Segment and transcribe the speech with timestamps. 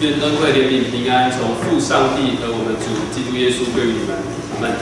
[0.00, 4.18] 愿恩惠、怜悯、平安从父上帝和我们主基督耶稣归于你们。
[4.54, 4.74] 阿门。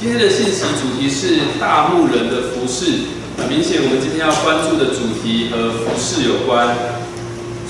[0.00, 3.12] 今天的信息主题是大牧人的服饰。
[3.36, 6.74] 很明显，我们今天要关注的主题和服饰有关。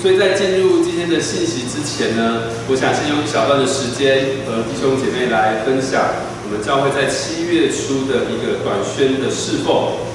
[0.01, 5.99] 所以在进入今天的信息之前呢，我想先用一小段的时间和弟兄姐妹来分享
[6.45, 10.14] 我们教会在七月初的一个短宣的侍奉。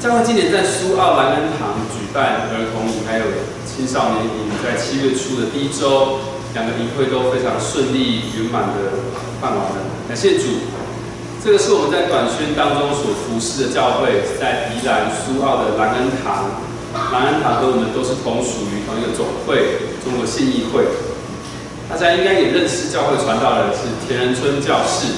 [0.00, 3.24] 教会今年在苏澳兰恩堂举办儿童营，还有
[3.66, 6.22] 青少年营，在七月初的第一周，
[6.54, 9.10] 两个营会都非常顺利圆满的
[9.42, 9.90] 办完了。
[10.06, 10.70] 感谢主，
[11.42, 16.46] 这个是我们在短宣当中所服侍的教会，在宜兰苏澳的兰恩堂。
[17.10, 20.86] 兰恩堂和我们都是同属于同一个总会——中国信义会。
[21.90, 25.10] 大家应该也认识教会传道人是田仁春教士，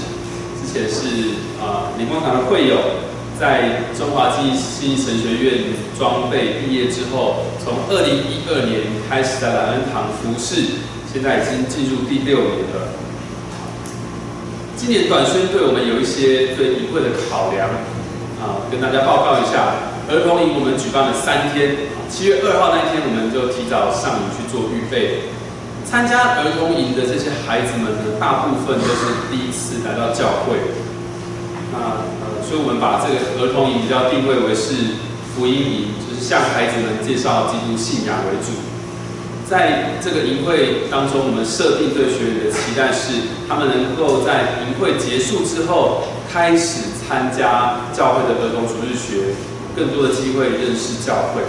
[0.56, 3.09] 之前是啊灵光堂的会友。
[3.40, 10.76] 在中华技艺神学院装备毕业之后，从二零一二年开始在兰恩堂服侍，
[11.10, 12.92] 现在已经进入第六年了。
[14.76, 17.64] 今年短宣对我们有一些对隐会的考量
[18.44, 19.88] 啊，跟大家报告一下。
[20.12, 25.32] 儿童营我们举办了三天，七月二号那天我们就提早上营去做预备。
[25.88, 30.76] 参加儿童营的这些孩子们呢，大部分都是第一次来到教会。
[31.72, 32.04] 那
[32.50, 34.98] 所以，我们把这个儿童营比较定位为是
[35.30, 38.58] 福音营，就是向孩子们介绍基督信仰为主。
[39.46, 49.38] 在这个营会当中，我们设定对学员的期待是，他们能够在营会结束之后，开始参加教会的儿童主日学，
[49.78, 51.46] 更多的机会认识教会。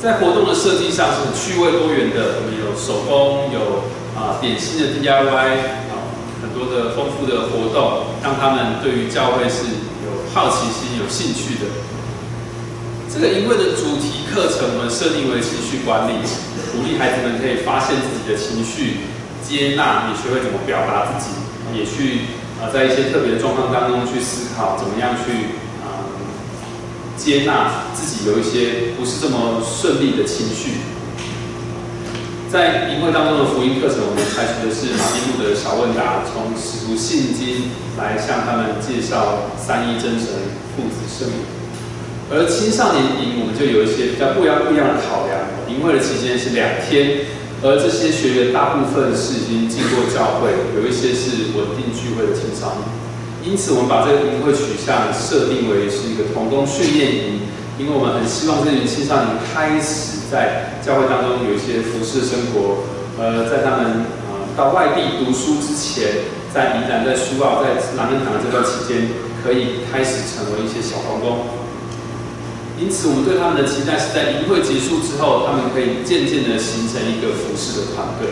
[0.00, 3.84] 在活动的设计上是趣味多元的，我们有手工，有
[4.16, 5.28] 啊点心的 DIY，
[5.92, 6.08] 啊
[6.40, 9.83] 很多的丰富的活动，让他们对于教会是。
[10.34, 11.70] 好奇心、有兴趣的
[13.08, 16.12] 这个营会的主题课程，我们设定为情绪管理，
[16.74, 19.06] 鼓励孩子们可以发现自己的情绪，
[19.46, 21.30] 接纳，也学会怎么表达自己，
[21.70, 25.54] 也去啊，在一些特别的状况当中去思考，怎么样去
[25.86, 26.02] 啊
[27.16, 30.82] 接纳自己有一些不是这么顺利的情绪。
[32.54, 41.42] 在营会当中的福音课程，我们采取的是马丁路的小问答，从使徒信经来向他们介绍三一真神父子圣母。
[42.30, 45.34] 而青少年营，我们就有一些比较不一样不一样的考量。
[45.66, 47.26] 营会的期间是两天，
[47.58, 52.86] 而这些学员大部分是已经进过教会，有一些是稳定聚会的青少年。
[53.42, 57.50] 因此，我们把这个营会取向设定为是一个童工训练营，
[57.82, 60.13] 因为我们很希望这群青少年开始。
[60.30, 62.84] 在教会当中有一些服侍生活，
[63.18, 69.08] 呃，在他们啊到外地读书之前，在宜兰、在苏澳、在南恩堂这段期间，
[69.44, 71.46] 可以开始成为一些小童工。
[72.76, 78.28] 因此，我们对他们的期待是在营会结束之后，他们可以渐渐的形成一个服侍的团队。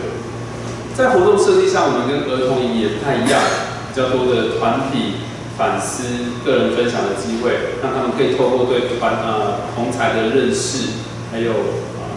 [0.93, 3.39] 在活动设计上，我们跟儿童营也不太一样，
[3.87, 5.23] 比较多的团体
[5.57, 6.03] 反思、
[6.43, 10.91] 个人分享的机会，让他们可以透过对团呃同才的认识，
[11.33, 11.49] 还有
[11.97, 12.13] 啊。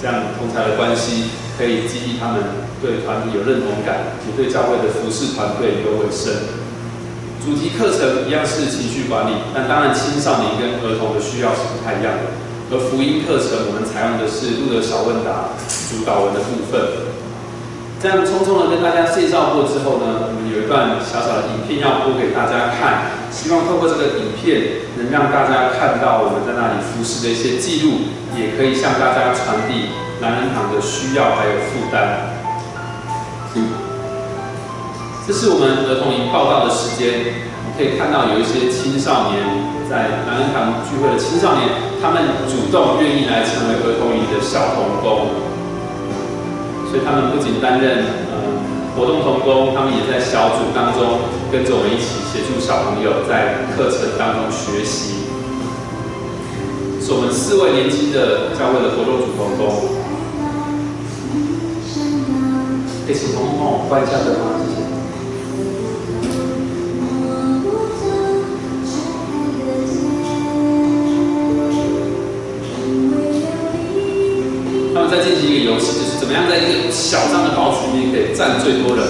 [0.00, 6.32] 这样同才的关系可以激励他们对团体有认同感，也对教会的服饰团队有尾声。
[7.44, 12.32] 主题课程一样是情绪管理，但当然青少年跟儿童的需要是不太一样的。
[12.72, 15.54] 而福音课程我们采用的是路德小问答
[15.88, 16.80] 主导文的部分。
[18.02, 28.12] 这样匆匆的跟大家介绍过之后呢，我们有一段小小的影片要播给大家看，希望透过这个影片能让大家看到我们在那里服侍的一些记录。
[28.36, 29.88] 也可以向大家传递
[30.20, 32.36] 男人堂的需要还有负担。
[35.26, 37.32] 这是我们儿童营报道的时间，
[37.64, 39.40] 你可以看到有一些青少年
[39.88, 45.45] 在男人堂聚会的青少年，他们主动愿意来成为儿童营的小童工，
[46.88, 48.34] 所以他们不仅担任呃
[48.96, 51.20] 活动童工，他们也在小组当中
[51.52, 55.26] 跟着我们一起协助小朋友在课程当中学习。
[57.00, 59.60] 是我们四位年轻的教会的活动组同工，
[63.06, 64.58] 可以请同工帮我关一下灯吗？
[64.58, 64.76] 谢谢。
[74.92, 79.04] 他们在进行一个游戏，怎么样在一个小张的报纸里面可以站最多人。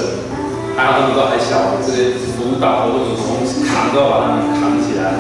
[0.76, 5.14] 还好他们都还小，这些辅导活动组同工扛都要把他们扛起来。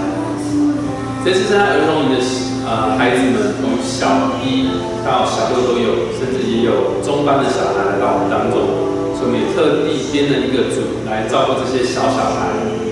[1.24, 2.24] 这次参加儿童营的。
[2.68, 4.66] 呃，孩子们从小一
[5.06, 8.58] 到小六都有，甚至也有中班的小孩来到我们当中，
[9.14, 12.85] 所以我们也特地编了一个组来照顾这些小小孩。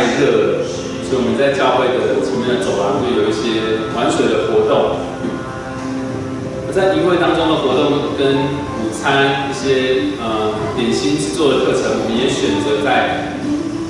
[0.00, 0.64] 太热了，
[1.04, 4.96] 所以我们在教会的前面的走廊就有一些玩水的活动。
[6.64, 8.48] 而在营会当中的活动跟
[8.80, 13.36] 午餐一些呃点心制作的课程，我们也选择在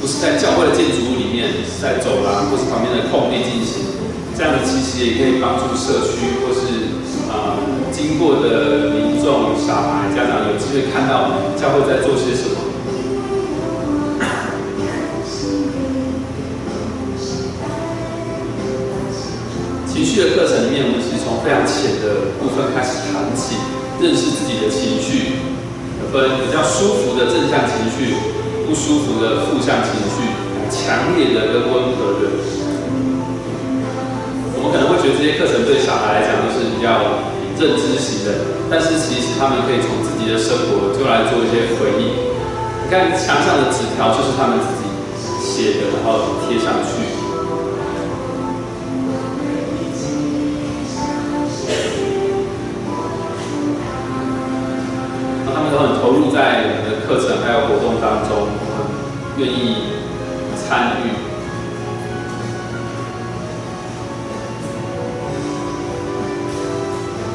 [0.02, 3.86] 不是在教会的建筑物里面，在走廊或是旁边的空地进行。
[4.34, 6.90] 这样的其实也可以帮助社区或是
[7.30, 7.54] 呃
[7.94, 12.66] 经过的民众、小孩、家长有机会看到教会在做些什么。
[20.20, 23.56] 绪的课程里面，我们其实从非常浅的部分开始谈起，
[24.04, 25.40] 认识自己的情绪，
[26.12, 28.12] 分比较舒服的正向情绪，
[28.68, 30.28] 不舒服的负向情绪，
[30.68, 32.28] 强烈的跟温和的。
[34.60, 37.24] 我们可能会觉得这些课程对小孩来讲都是比较
[37.56, 42.12] 认知型的，但是其实他们可以从自己的生活就来做一些回忆。
[42.84, 44.84] 你看墙上的纸条就是他们自己
[45.40, 47.19] 写的，然后贴上去。
[56.10, 58.82] 投入在我们的课程还有活动当中，我们
[59.38, 59.94] 愿意
[60.58, 61.14] 参与。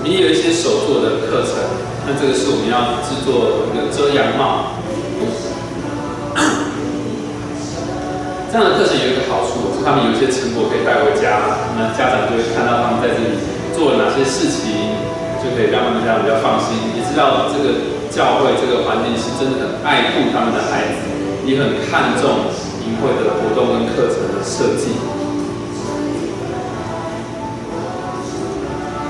[0.03, 1.55] 你有一些手做的课程，
[2.03, 4.75] 那这个是我们要制作一个遮阳帽。
[8.51, 11.39] 这样的课程有一个好处，他们有一些成果可以带回家，
[11.79, 13.39] 那家长就会看到他们在这里
[13.71, 14.99] 做了哪些事情，
[15.39, 17.94] 就可以让他们家长比较放心，也知道这个。
[18.15, 21.03] 教会这个环境是真的很爱护他们的孩子，
[21.45, 22.47] 也很看重
[22.87, 24.95] 营会的活动跟课程的设计。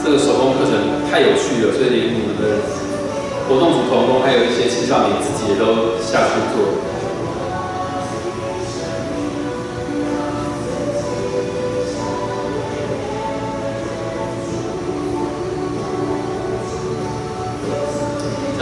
[0.03, 2.65] 这个手工课程太有趣了，所以连你们的
[3.47, 6.65] 活动组同工，还有一些青少年自己也都下去做。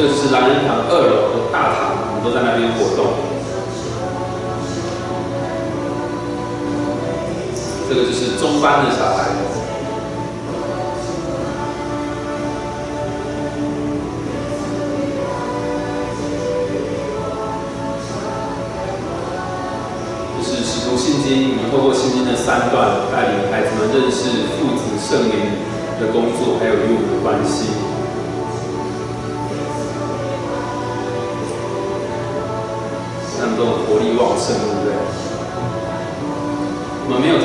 [0.04, 3.16] 这是狼人堂二楼的大堂，我们都在那边活动。
[7.88, 9.32] 这个就是中班的小孩，
[20.36, 25.64] 就是使徒信经，我们透过信经的三段，带领孩子们认识父子圣灵
[25.98, 27.93] 的工作，还有与我们的关系。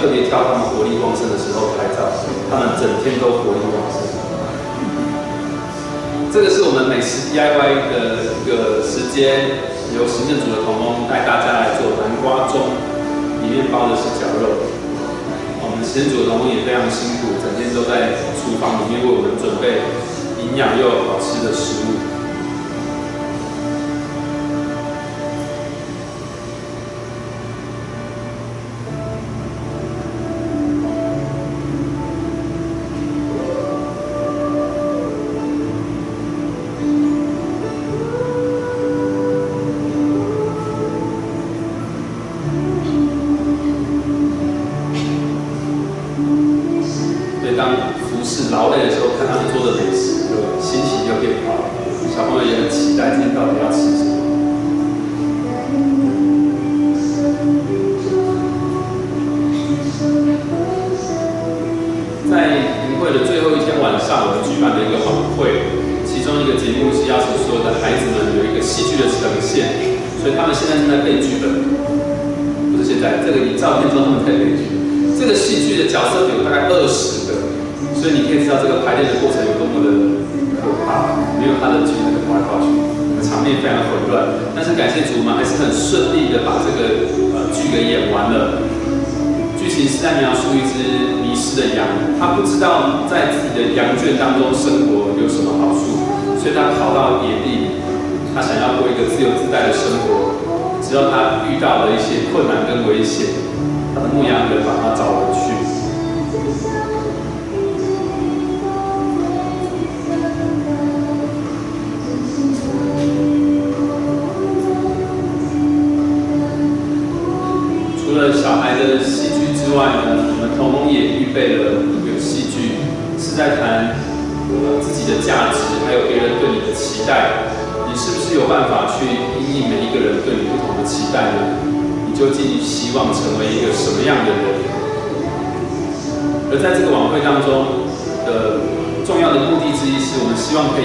[0.01, 2.07] 特别挑他们活力旺盛的时候拍照，
[2.51, 4.07] 他们整天都活力旺盛。
[6.31, 9.59] 这个是我们美食 DIY 的一个时间，
[9.97, 12.71] 由行政组的同工带大家来做南瓜盅，
[13.43, 14.71] 里面包的是绞肉。
[15.65, 19.83] 我们行政组的同工也非常辛苦，整天都在厨房里面为我们准备
[20.45, 22.18] 营养又好吃的食物。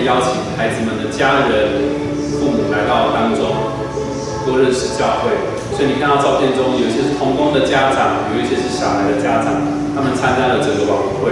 [0.03, 1.79] 邀请孩子们的家人、
[2.35, 3.55] 父母来到当中，
[4.45, 5.31] 多认识教会。
[5.73, 9.63] 所以你看到照片中，有一些是童工的家长，有一些是小孩的家长，
[9.95, 11.31] 他们参加了整个晚会。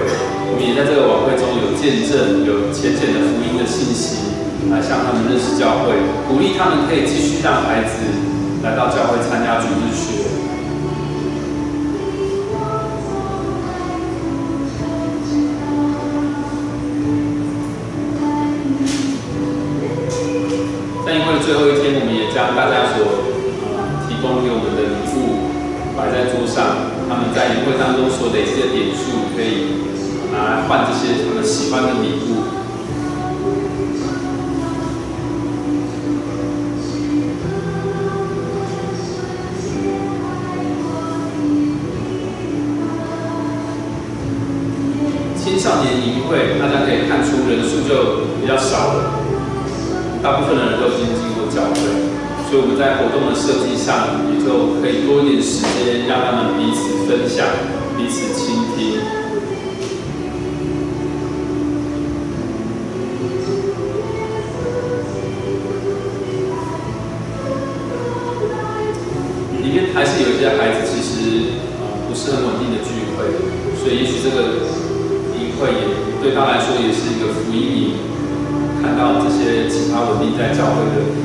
[0.49, 4.33] 我们也在这个晚会中有见证，有浅浅的福音的信息，
[4.71, 5.93] 来向他们认识教会，
[6.27, 8.01] 鼓励他们可以继续让孩子
[8.63, 10.40] 来到教会参加主日学。
[27.65, 29.81] 会当中所累积的点数，可以
[30.31, 32.61] 拿来换这些他们喜欢的礼物。
[45.35, 49.11] 青少年营会，大家可以看出人数就比较少了，
[50.23, 50.70] 大部分人。
[52.51, 57.47] 所以我们在活动的设计上，也就可以多一点时间，让他们彼此分享、
[57.95, 58.99] 彼此倾听。
[69.63, 73.31] 里面还是有一些孩子，其实呃不是很稳定的聚会，
[73.79, 74.67] 所以也许这个
[75.39, 75.87] 营会也
[76.21, 77.95] 对他来说也是一个福音，
[78.83, 81.20] 看到这些其他稳定在教会的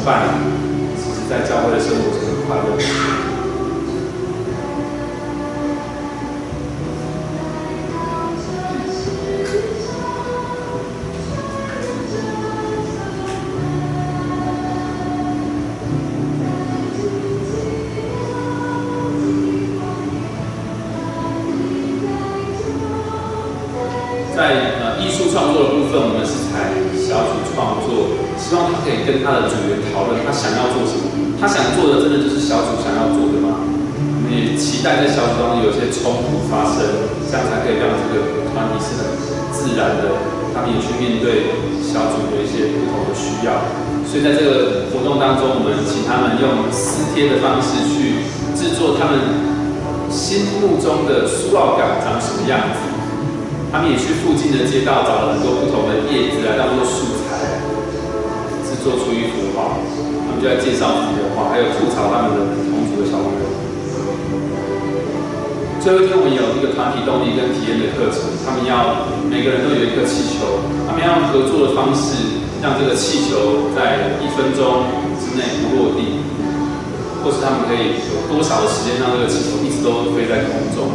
[0.00, 0.04] 们。
[0.04, 0.28] 伴，
[0.96, 2.76] 其实在教会的生活是很快乐。
[2.76, 3.19] 的
[32.50, 33.62] 小组想要做的吗？
[33.62, 36.82] 我们也期待在小组当中有些冲突发生，
[37.30, 39.06] 这样才可以让这个团体是很
[39.54, 40.18] 自然的，
[40.50, 43.54] 他们也去面对小组的一些不同的需要。
[44.02, 48.26] 所以在这个活动当中，我们请他们用撕贴的方式去
[48.58, 52.82] 制作他们心目中的苏澳港长什么样子。
[53.70, 57.62] 他们也去附近的街道找了很多不同的叶子来当做素材。
[58.66, 59.78] 制作出一幅画，
[60.40, 63.44] 就在介绍自己的画，还有吐槽他们的同组的小朋友。
[65.84, 74.88] 最后一天，我们有一个团体动力跟体验的课程，他们要每个人都有一颗气球，他们要用合作的方式，让这个气球在一分钟
[75.20, 76.24] 之内不落地，
[77.20, 80.88] 或是他们可以有多少的时间让这个气球一直都飞在空中？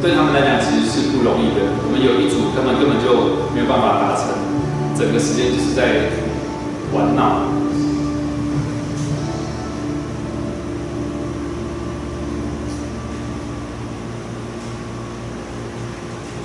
[0.00, 1.68] 对他们来讲，其实是不容易的。
[1.84, 4.32] 我们有一组他们根本就没有办法达成，
[4.96, 6.08] 整个时间就是在。
[6.94, 7.42] 玩闹，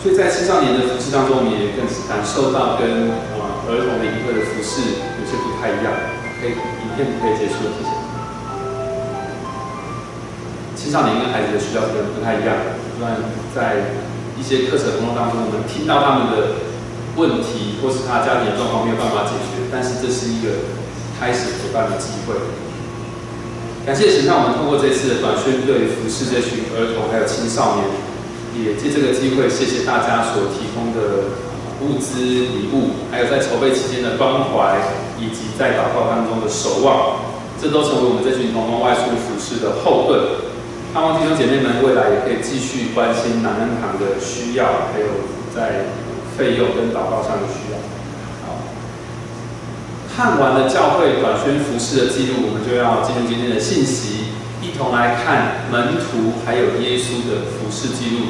[0.01, 5.93] 所以在青少年的服饰当中，我们也更感受到跟呃儿童领会的服饰有些不太一样。
[6.41, 7.91] 可以，影片可以结束了，谢谢。
[10.74, 13.93] 青少年跟孩子的需要可能不太一样，那在
[14.34, 16.70] 一些课程活动当中，我们听到他们的。
[17.17, 20.63] 问题或是他家庭状况没有办法解决，但是这是一个
[21.20, 22.31] 开始陪伴的机会。
[23.86, 27.84] 感谢神，让我们通过这次的短宣队服饰这群儿童还有青少年，
[28.58, 31.36] 也借这个机会谢谢大家所提供的
[31.79, 34.79] 物资礼物，还有在筹备期间的关怀，
[35.20, 37.20] 以及在祷告当中的守望，
[37.62, 40.20] 这都成为我们这群童工外出服饰的后盾。
[40.93, 45.08] 盼望弟兄姐妹们未来也可以继续关心南恩堂的需要，还有
[45.55, 45.86] 在。
[46.38, 47.77] 费用跟祷告上的需要。
[48.48, 48.63] 好，
[50.15, 54.30] 看完了教会短宣服饰的记录，我们就要进入今天的信息，
[54.81, 58.25] 同来看门徒还有耶稣的服饰记录。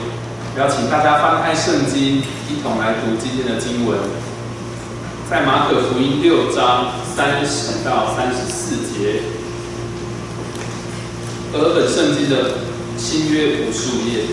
[0.60, 2.18] 邀请大家翻开圣经，
[2.50, 3.98] 一同来读今天的经文，
[5.30, 9.22] 在马可福音六章三十到三十四节。
[11.54, 12.52] 俄本圣经的
[12.98, 14.26] 新约五十五页，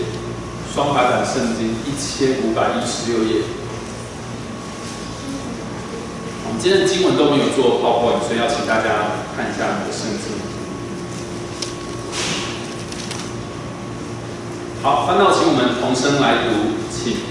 [0.75, 3.43] 双排版圣经一千五百一十六页。
[6.47, 10.38] 我们今天的经文都没有做泡泡，所以要请大家看一下我们的圣经。
[14.81, 17.27] 好，翻到请我们同声来读，请。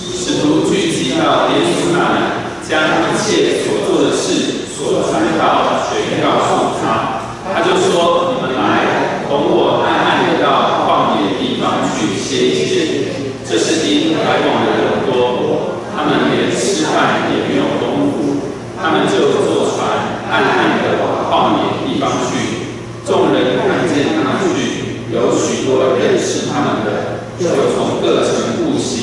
[0.00, 2.20] 使徒聚集到耶稣那里，
[2.64, 7.20] 将一切所做的事、所传到全告诉他，
[7.52, 13.12] 他就说：“你们来，同我暗暗的到旷野地方去歇一歇。”
[13.44, 18.40] 这是因来往的人多，他们连吃饭也没有功夫，
[18.80, 19.39] 他们就。
[25.64, 29.00] 说认识他们的，就从各城各乡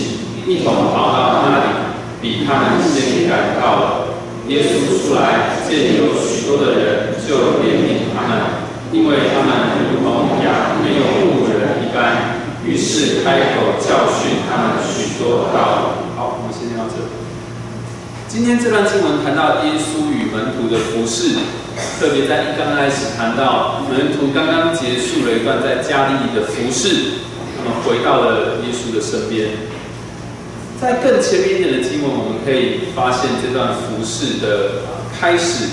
[0.47, 1.67] 一同跑到那里，
[2.21, 3.83] 比他们先赶到了。
[4.47, 8.39] 耶稣出来，见有许多的人，就怜悯他们，
[8.93, 15.96] 因为他们如同羊没有牧人一般，于是开口教训他们许多道理。
[18.37, 21.39] 今天这段经文谈到耶稣与门徒的服饰，
[21.99, 27.17] 特别在一刚开始谈到门徒刚刚结束了一段在加利的服饰，
[27.57, 29.49] 那么回到了耶稣的身边。
[30.79, 34.85] 在更前面一点的经文，我们可以发现这段服饰的
[35.19, 35.65] 开始，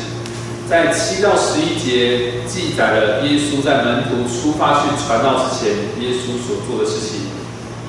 [0.67, 5.69] 在七到十一节记载了耶稣在门徒出发去传道之前，
[6.01, 7.29] 耶稣所做的事情。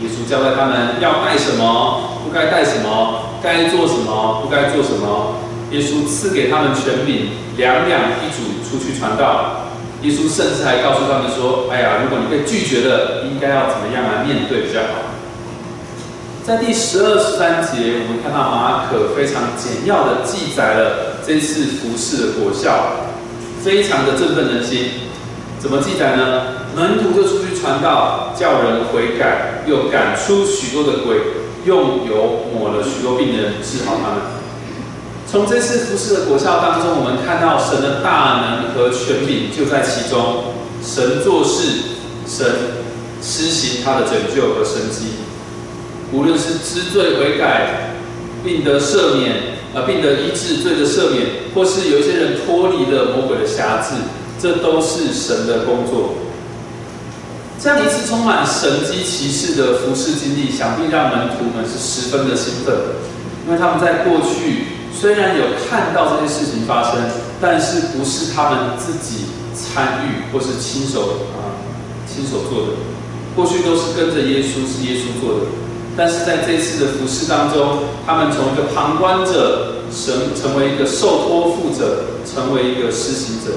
[0.03, 5.36] 耶稣交代他们要带什么，不该带什么，该做什么，不该做什么。
[5.70, 9.70] 耶稣赐给他们权柄，两两一组出去传道。
[10.02, 15.14] 耶稣甚至还告诉他们说：“哎呀，如果你被拒绝了，应该要怎么样来面对比较好。”
[16.44, 23.12] 在第十二、十三节，我们看到马可非常简要的记载了这次服饰的果效，
[23.64, 24.90] 非常的振奋人心。
[25.60, 26.66] 怎么记载呢？
[26.75, 31.18] 门徒就出去传道，叫人悔改，又赶出许多的鬼，
[31.65, 34.22] 用油抹了许多病人，治好他们。
[35.27, 40.53] 从这次服饰的果效当中，我们看到神的大能和权柄就在其中。
[40.84, 42.45] 神做事，神
[43.22, 45.25] 施行他的拯救和神迹。
[46.13, 47.95] 无论是知罪悔改，
[48.43, 53.96] 病得赦免，啊，病得医治，罪的赦免，或是有一些人脱离了魔鬼的辖制，
[54.40, 56.13] 这都是神的工作。
[57.61, 62.75] 这样一次充满神机骑士的服饰经历，想必让门徒们是十分的兴奋，
[63.48, 67.01] 因为他们在过去虽然有看到这些事情发生，
[67.41, 71.57] 但是不是他们自己参与或是亲手啊
[72.05, 72.74] 亲手做的，
[73.35, 75.46] 过去都是跟着耶稣，是耶稣做的。
[75.98, 83.51] 但是在这次的服饰当中，他们从一个旁观者，神成为一个受托付者，成为一个施行者。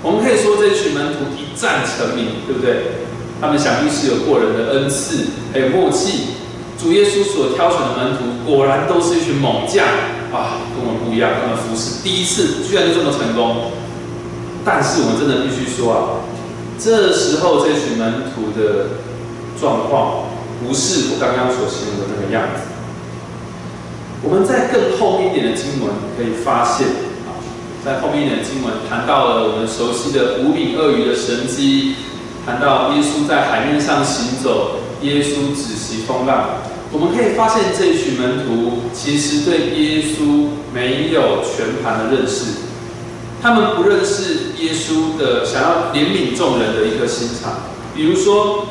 [0.00, 3.02] 我们可以说，这群门徒一战成名，对不对？
[3.40, 6.34] 他们想必是有过人的恩赐，还有默契。
[6.78, 9.86] 主耶稣所挑选的门徒，果然都是一群猛将
[10.32, 11.30] 啊，跟我们不一样。
[11.40, 13.72] 他们服侍第一次居然就这么成功。
[14.64, 15.98] 但是我们真的必须说啊，
[16.78, 19.00] 这时候这群门徒的
[19.60, 20.26] 状况。
[20.56, 22.62] 不是我刚刚所形容的那个样子。
[24.22, 26.88] 我们在更后面一点的经文可以发现，
[27.28, 27.36] 啊，
[27.84, 31.96] 在后面一点的经文谈到了我们熟悉的五饼鳄鱼的神迹，
[32.46, 36.62] 谈到耶稣在海面上行走，耶稣止息风浪。
[36.92, 42.62] 我们可以发现这群门徒其实对耶稣没有全盘的认识，
[43.42, 47.52] 他们不认识耶稣的想要怜悯众人的一个心肠，
[47.94, 48.68] 比如说。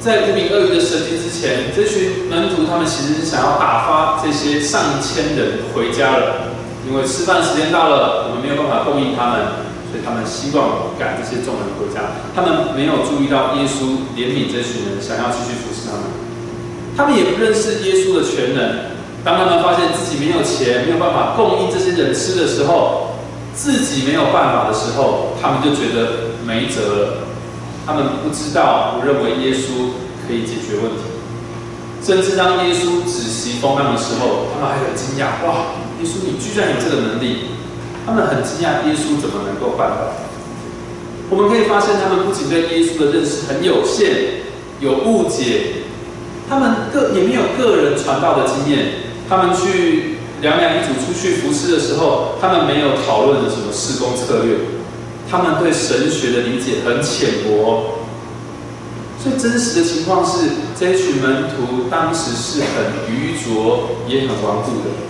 [0.00, 6.56] 在五饼鳄鱼的神迹之前，这群门徒他们其实是想要打发这些上千人回家了，
[6.88, 9.44] 因为吃饭时间到了，我们没有办法供应他们，
[9.90, 12.22] 所以他们希望赶这些众人回家。
[12.34, 16.06] 他们没有注意到耶稣怜悯这群人，想要继续服侍他们。
[16.96, 18.94] 他们也不认识耶稣的全能。
[19.24, 23.18] 当他们发现自己没有钱，没有办法供应这些人吃的时候，
[23.54, 27.26] 自己没有办法的时候，他们就觉得没辙了。
[27.84, 29.92] 他们不知道，不认为耶稣
[30.26, 31.02] 可以解决问题，
[32.02, 37.59] 甚至当耶稣止息风浪的时候，他们还很惊讶：哇，耶稣你居然有这个能力！
[38.06, 40.12] 他们很惊讶，耶稣怎么能够办到？
[41.30, 44.42] 我们可以发现，他们不仅对耶稣的认识很有限，
[44.80, 45.84] 有误解，
[46.48, 48.86] 他们个也没有个人传道的经验。
[49.28, 54.56] 他们去两两一组出去服侍的时候，他们没有讨论什么施工策略。
[55.30, 58.00] 他们对神学的理解很浅薄，
[59.22, 65.09] 最真实的情况是，这一群门徒当时是很愚拙，也很顽固的。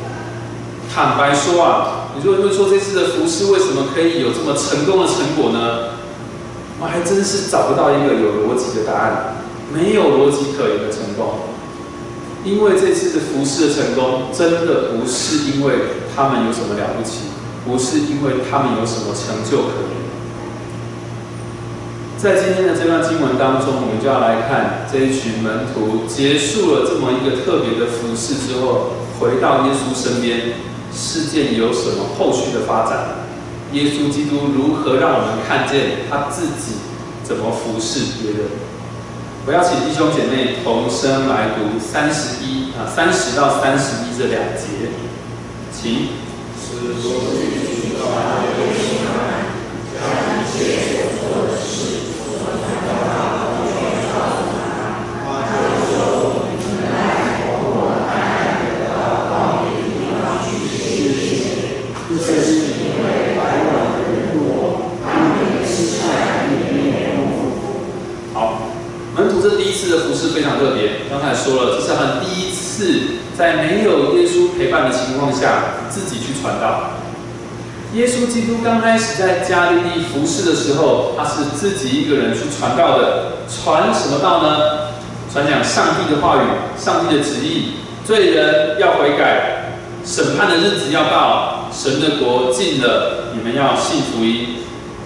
[0.92, 5.94] 坦白说啊，你就会问说，这次的服饰为什么可以有这么成功的成果呢？
[6.80, 9.36] 我还真是找不到一个有逻辑的答案，
[9.72, 11.46] 没有逻辑可言的成功。
[12.42, 15.74] 因为这次的服饰的成功，真的不是因为
[16.16, 17.28] 他们有什么了不起，
[17.66, 20.00] 不是因为他们有什么成就可言。
[22.16, 30.54] 在今天的这段经文当中，我们就要来看这一群门徒结束了这么一个特别的服饰之后，回到耶稣身边，
[30.92, 33.28] 事件有什么后续的发展？
[33.72, 36.74] 耶稣基督如何让我们看见他自己
[37.22, 38.50] 怎么服侍别人？
[39.46, 44.90] 我要请弟兄姐妹同声来读三十一啊，三十到三十一这两节，
[45.72, 46.08] 请。
[62.18, 63.04] 是因为
[63.36, 63.76] 的，
[64.12, 64.34] 也。
[68.34, 68.62] 好，
[69.16, 71.02] 门徒这第一次的服侍非常特别。
[71.10, 76.90] 刚才说了，这是他们第一次在没有耶稣陪伴的情况下自己去传道。
[77.94, 83.32] 耶稣基督刚开始在加利利服侍的时候，他是自己一个人去传道的。
[83.48, 84.90] 传什么道呢？
[85.32, 86.40] 传讲上帝的话语，
[86.78, 87.74] 上帝的旨意。
[88.04, 91.59] 罪人要悔改，审判的日子要到。
[91.72, 94.56] 神的国近了，你们要信福音。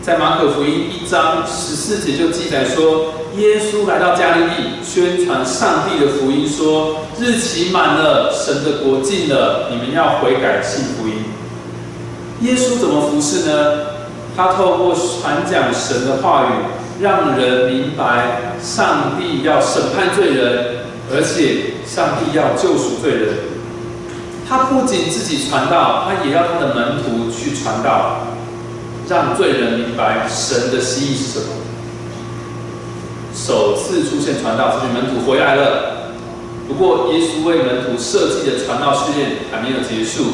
[0.03, 4.53] 在马可福音一章十四节就记载说，耶稣来到加利利，
[4.85, 11.15] 宣传上帝的福音，说日期满了，神的国近了，你们要悔改信福音。
[12.43, 13.95] 耶稣怎么服侍呢？
[14.37, 23.54] 他透过传讲神的话语，让人明白上帝要审判罪人，而且上帝要救赎罪人。
[24.49, 28.27] 他不仅自己传道，他也要他的门徒去传道，
[29.09, 31.47] 让罪人明白神的心意是什么。
[33.35, 36.15] 首次出现传道，这群门徒回来了。
[36.69, 40.25] 不过，耶稣为门徒设计的传道训练还没有结束。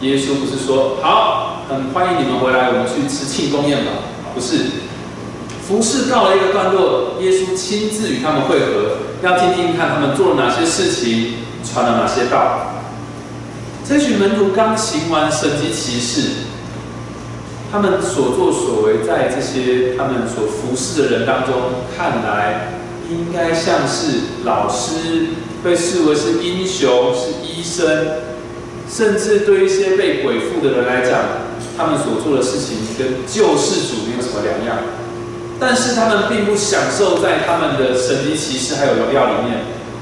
[0.00, 3.90] 耶稣不是说好，很欢迎你们回来，我们去吃庆功宴吧？
[4.34, 4.66] 不是，
[5.66, 12.81] 服侍告了一个段落，耶稣亲自与他们会合，要听听看他们做了哪些事情，传了哪些道。
[13.88, 16.28] 这群门徒刚行完神级骑士，
[17.70, 21.54] 他们所作所为，在这些他们所服侍的人当中
[21.96, 22.72] 看来，
[23.10, 25.26] 应该像是老师，
[25.64, 28.06] 被视为是英雄，是医生。
[28.90, 31.18] 甚至对一些被鬼附的人来讲，
[31.78, 34.84] 他们所做的事情跟救世主没有什么两样。
[35.58, 39.60] 但是他们并不享受在他们的神级骑士还有荣耀里面，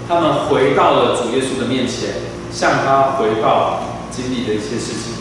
[0.09, 2.15] 他们回到了主耶稣的面前，
[2.53, 5.15] 向他回报经历的一些事情。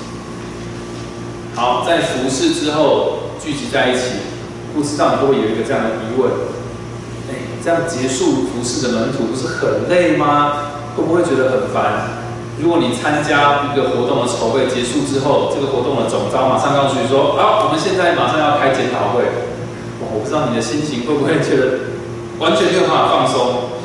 [1.56, 4.02] 好，在服侍之后聚集在一起，
[4.74, 6.32] 不知道你会不会有一个这样的疑问：
[7.30, 10.54] 哎，这样结束服侍的门徒不是很累吗？
[10.96, 12.20] 会不会觉得很烦？
[12.62, 19.24] 如果你参加一个活动的筹备结束之后，这个活动的总招马上告诉你说：“好，我们现在马上要开检讨会。”，
[20.04, 21.96] 我不知道你的心情会不会觉得
[22.39, 23.79] 完全没有办法放松？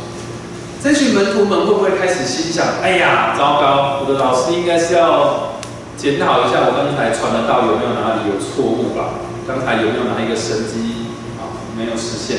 [0.85, 5.57] 这群门徒们会不会开始心想：“哎呀，糟糕，我的老师应该是要
[5.97, 9.16] 检讨一下我刚才传的道有没有哪里有错误吧？
[9.49, 11.09] 刚才有没有哪一个神机
[11.40, 12.37] 啊没有实现？”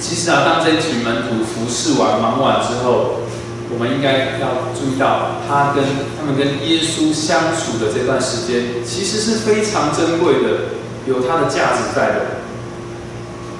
[0.00, 3.20] 其实啊，当这群门徒服侍完、忙完之后，
[3.68, 5.84] 我们应该要注意到，他跟
[6.16, 10.72] 他们跟耶稣相处的这段时间，其实是非常珍贵的，
[11.04, 12.40] 有它的价值在的。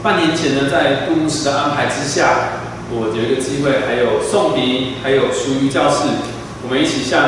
[0.02, 2.63] 半年前呢，在杜牧师的安排之下，
[2.96, 6.06] 我有一个机会，还有宋平，还有属于教室，
[6.62, 7.22] 我们一起向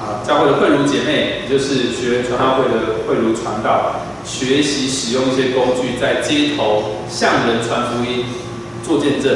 [0.00, 8.24] 啊教会的慧茹姐妹，也就是学员传道会的慧茹传道，学习使用一些工具，在街头向人传福音，
[8.82, 9.30] 做见证。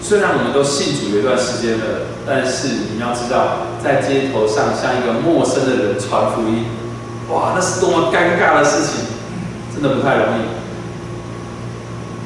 [0.00, 6.66] 虽然我们都信主有一段时间了，但是你要知道，在街头上向一个陌生的人传福音，
[7.32, 9.06] 哇，那是多么尴尬的事情，
[9.74, 10.63] 真的不太容易。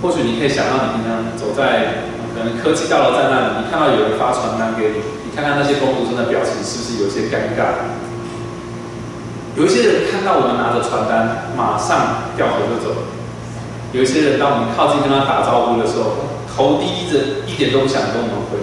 [0.01, 7.91] 或许你可以想到，你平常走在可能科技大楼在那里，你看到有人发传单给你，你看看那些工读生的表情是不是有些尴尬？
[9.57, 12.95] 有一些人看到我们拿着传单，马上掉头就走；
[13.91, 16.15] 有一些人当我们靠近跟他打招呼的时候，
[16.47, 18.58] 头低着，一点都不想跟我们回。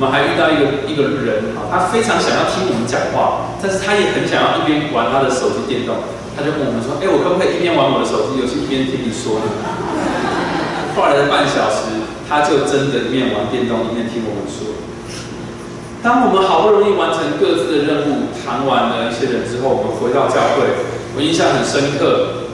[0.00, 5.92] 我们还遇到一个一个人哈，他非常想要听我们讲话，但是他也很想要一边玩他的手机电动。
[6.32, 9.52] 他就问我们说：“哎，我可不可以一边玩我的手机游戏，一边听你说呢？”
[10.96, 14.72] 后来的半小时，他就真的一面玩电动，一面听我们说。
[16.00, 20.64] 当我们好不容易完成各自的任务，谈完了一些人之后，我们回到教会，
[21.12, 22.48] 我印象很深刻。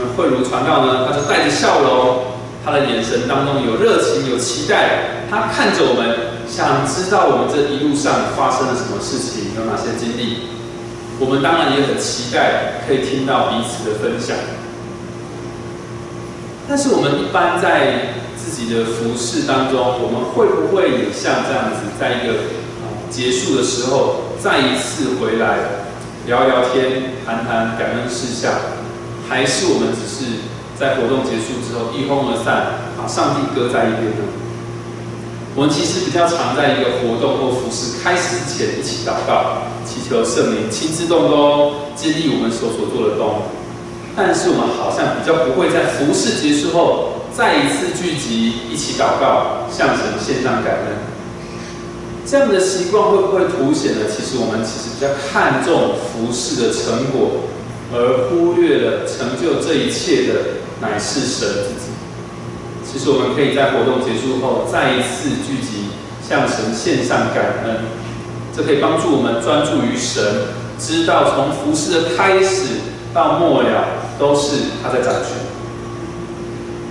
[0.00, 2.32] 嗯，慧如传道呢，他就带着笑容。
[2.64, 5.22] 他的眼神当中有热情，有期待。
[5.30, 10.48] 他看着我们，想知道我们这一路上发生了什么事情，有哪些经历。
[11.18, 14.36] 我们当然也很期待可以听到彼此的分享。
[16.68, 22.34] 但是我们一般在自己的服饰当中，我们会不会也像这样子，在一个
[23.10, 25.58] 结束的时候，再一次回来
[26.26, 28.52] 聊聊天，谈谈感恩事项，
[29.28, 30.32] 还是我们只是？
[30.78, 34.35] 在活动结束之后一哄而散，把上帝搁在一边呢。
[35.56, 43.40] 我们其实比较常在一个活动或服饰开始之前一起祷告，祈求圣灵亲自动工，激励我们所所做的工。
[44.14, 50.92] 但是我们好像比较不会在服饰结束后再一次聚集一起祷告，向神献上感恩。
[52.26, 54.04] 这样的习惯会不会凸显了？
[54.14, 57.48] 其实我们其实比较看重服饰的成果，
[57.94, 60.34] 而忽略了成就这一切的。
[60.82, 61.48] 乃是神。
[62.90, 65.90] 其实我们可以在活动结束后再一次聚集，
[66.26, 67.84] 向神献上感恩。
[68.56, 70.24] 这可以帮助我们专注于神，
[70.78, 72.80] 知道从服饰的开始
[73.12, 73.84] 到末了
[74.18, 75.36] 都是他在掌权。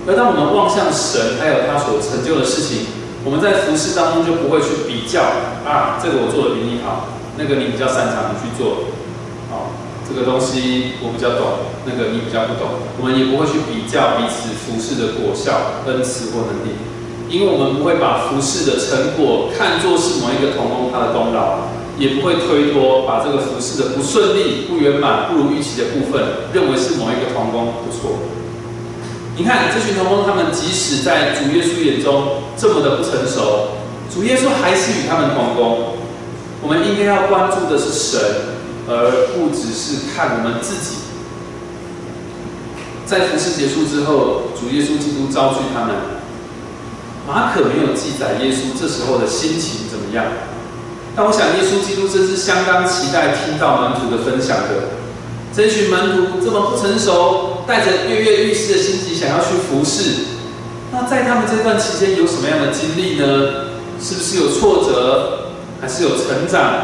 [0.06, 2.86] 而当我们望向神，还有他所成就的事情，
[3.24, 5.22] 我们在服饰当中就不会去比较
[5.66, 8.94] 啊，这个我做的比你好，那个你比较擅长，你去做。
[10.08, 12.78] 这个东西我比较懂，那个你比较不懂。
[12.98, 16.78] 我们也不会去比较彼此服侍的果效、恩赐或能力。
[17.28, 21.66] 因为我们不会把服饰的成果看作是某一个童工他的功劳，
[21.98, 26.22] 也不会推脱把这个服饰的不顺利、不圆满、不如预期的部分，
[26.54, 28.22] 认为是某一个童工不错。
[29.36, 33.74] 你看这群童工，他们即使在主耶稣眼中这么的不成熟，
[34.08, 35.98] 主耶稣还是与他们同工。
[36.62, 38.20] 我们应该要关注的是神，
[38.88, 40.96] 而不只是看我们自己。
[43.06, 45.94] 在服饰结束之后，主耶稣基督召聚他们。
[47.26, 50.24] 马可没有记载耶稣这时候的心情怎么样，
[51.16, 54.94] 但我想耶稣基督真是相当期待听到门徒的分享的。
[55.52, 60.24] 这群门徒这么不成熟，带着跃跃欲试的心情想要去服侍，
[60.92, 63.26] 那在他们这段期间有什么样的经历呢？
[64.00, 65.48] 是不是有挫折，
[65.80, 66.74] 还是有成长，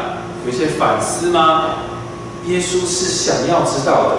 [0.45, 1.75] 有一些反思吗？
[2.47, 4.17] 耶稣是想要知道的。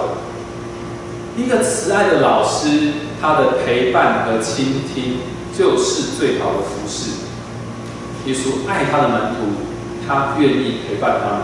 [1.37, 5.17] 一个慈爱的老师，他的陪伴和倾听。
[5.57, 7.11] 就是最好的服侍。
[8.29, 9.63] 耶稣爱他的门徒，
[10.05, 11.39] 他愿意陪伴他们。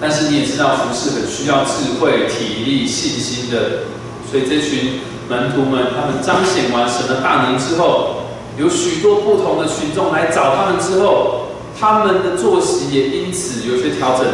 [0.00, 3.84] 但是你也知道，服侍很需要智慧、体力、信心的。
[4.28, 4.98] 所以这群
[5.28, 8.24] 门徒们，他们彰显完神的大能之后，
[8.58, 14.26] 有许多不同的群众来找他们之后，他们的作息也因此有些调整。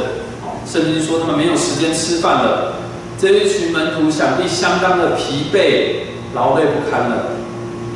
[0.67, 2.75] 圣经说他们没有时间吃饭了。
[3.19, 7.27] 这一群门徒想必相当的疲惫、劳累不堪了。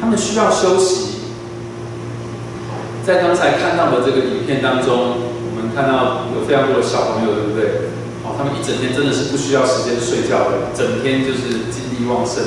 [0.01, 1.19] 他们需要休息。
[3.05, 7.91] 在刚才看到的这个影片当中，我们看到有非常多的小朋友，对不对？
[8.23, 12.45] 哦，他们一整天真的是不需要时间睡觉的，整天就是精力旺盛。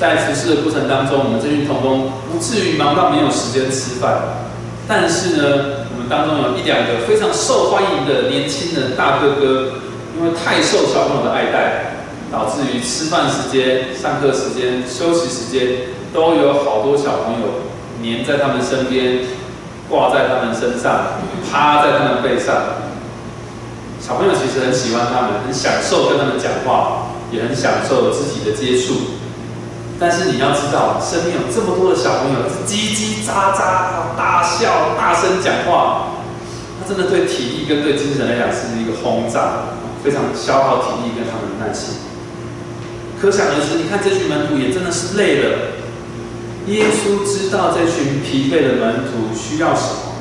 [0.00, 4.48] 在服侍的过程当中，我们这群童工不至于忙到没有时间吃饭，
[4.88, 5.77] 但是呢，
[6.08, 9.72] 当中有一两个非常受欢迎的年轻人大哥哥，
[10.16, 11.96] 因为太受小朋友的爱戴，
[12.32, 15.96] 导致于吃饭时间、上课时间、休息时间。
[16.10, 17.68] 都有好多小朋友
[18.00, 19.18] 黏在他们身边，
[19.90, 21.20] 挂在他们身上，
[21.52, 22.56] 趴在他们背上。
[24.00, 28.94] 小朋友其实很喜欢他们，很享受跟他们讲话，也很享受自己的接触。
[30.00, 36.14] 但是你要知道，身边有这么多的小朋友，叽叽喳喳、大笑、大声讲话，
[36.80, 41.94] 那真的对体力跟对精神来讲是一个轰炸，非常消耗体力跟他们的耐心。
[43.20, 45.58] 可想而知，你看这群门徒也真的是累了。
[46.68, 50.14] 耶稣知道这群疲惫的门徒需要什么，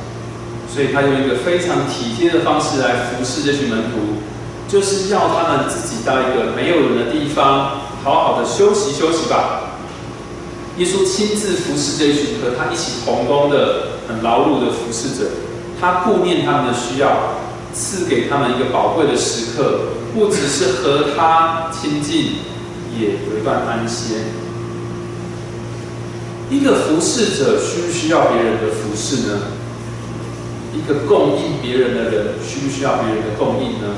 [0.73, 4.17] 所以他用一个非常体贴的方式来服侍这群门徒，
[4.67, 9.63] 就是要他们自己到一个没有人的地方，好好的休息休息吧。
[10.77, 15.29] 耶稣亲自服侍这群和他一起同工的很劳碌的服侍者，
[15.81, 17.09] 他顾念他们的需要，
[17.73, 19.79] 赐给他们一个宝贵的时刻，
[20.13, 22.35] 不只是和他亲近，
[22.97, 24.15] 也有一段安歇。
[26.49, 29.39] 一个服侍者需不需要别人的服侍呢？
[30.73, 33.95] 一个供应别人的人需不需要别人的供应呢？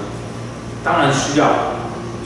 [0.84, 1.78] 当然需要。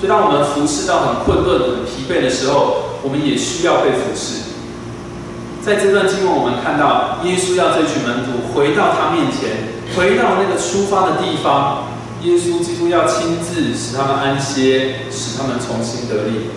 [0.04, 4.52] 所以当我们服侍到很困顿、很疲惫的时候，我们也需要被服侍。
[5.64, 11.88] 在这段经文，我们看到耶稣要这群门徒回到他面前，回到那个出发的地方。
[12.24, 16.52] 耶稣基督要亲自使他们安歇，使他们重新得力。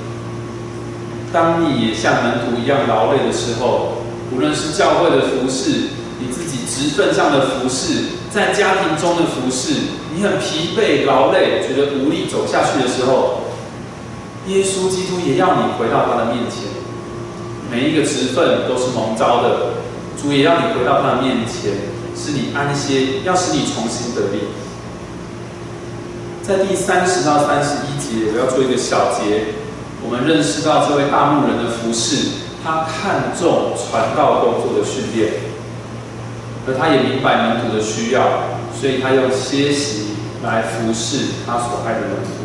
[1.32, 4.02] 当你也像门徒一样劳累的时候，
[4.34, 9.74] 无论是教会的服侍，你自己职份上的服饰，在家庭中的服饰，
[10.14, 13.40] 你很疲惫劳累，觉得无力走下去的时候，
[14.46, 16.64] 耶稣基督也要你回到他的面前。
[17.70, 19.74] 每一个职份都是蒙召的，
[20.20, 21.72] 主也要你回到他的面前，
[22.16, 24.48] 使你安歇，要使你重新得力。
[26.42, 29.46] 在第三十到三十一节，我要做一个小结。
[30.04, 32.28] 我们认识到这位大牧人的服饰，
[32.62, 35.32] 他看重传道工作的训练，
[36.66, 38.42] 而他也明白门徒的需要，
[38.74, 42.44] 所以他用歇息来服侍他所爱的门徒。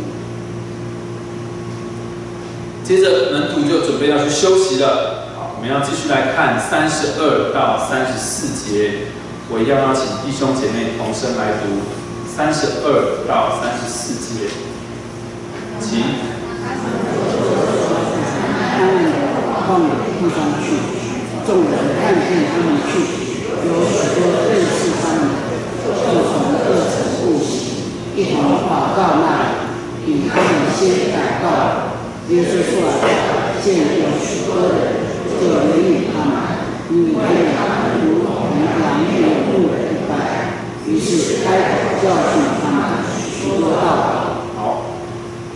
[2.84, 5.34] 接着门徒就准备要去休息了。
[5.36, 9.08] 好，我们要继续来看三十二到三十四节，
[9.50, 11.82] 我一样邀请弟兄姐妹同声来读
[12.30, 14.50] 三十二到三十四节，
[15.80, 16.30] 请。
[19.72, 20.76] 往地方去，
[21.48, 23.31] 众人看见他们去，
[23.64, 25.22] 有许多认识他们，
[25.86, 25.86] 就
[26.26, 26.32] 从
[26.66, 27.54] 各城步行，
[28.16, 31.46] 一同祷告那里，与他们先祷告。
[32.30, 32.74] 耶稣说，
[33.62, 36.34] 见有许多人，就怜悯他们，
[36.90, 37.20] 因为
[37.54, 38.66] 他们如同羊
[39.04, 40.12] 没有牧人一般。
[40.88, 42.80] 于是开口教训他们
[43.14, 44.58] 许多道理。
[44.58, 44.86] 好，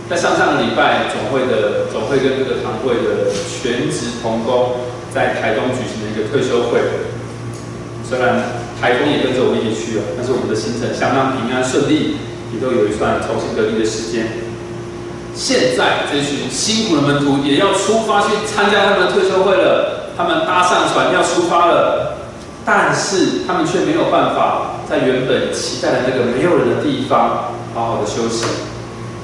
[0.08, 4.74] 在上上礼拜总会的总会跟这个堂会的全职同工
[5.12, 6.80] 在台东举行了一个退休会。
[8.08, 8.38] 虽然
[8.80, 12.16] 台风也跟着我们一起去了，但是我们的行程相当平安顺利，
[12.54, 14.28] 也都有一段重新隔离的时间。
[15.34, 22.16] 现在这群辛苦的门徒也要出发去参加他们的退休会了，他们搭上船要出发了，
[22.64, 28.46] 但是他们却没有办法在原本期待的那个没有人的地方好好的休息，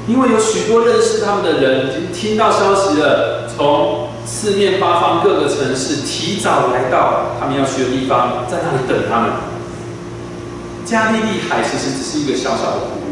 [0.07, 9.31] 因为有许多认识他们的人已经听到消息了，从四面八方各个城市提早来到他们要去的地方，在那里等他们。
[10.85, 13.03] 加利利海其实只是一个小小的湖。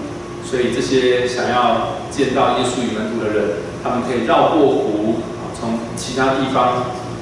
[0.45, 5.23] 所以这些想要见到耶稣与门徒的人，他们可以绕过湖，
[5.55, 6.65] 从其他地方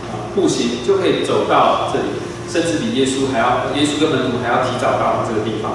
[0.09, 2.09] 啊步行就可以走到这里，
[2.48, 5.72] 甚至比耶稣还要，耶稣跟门徒还要提早到这个地方。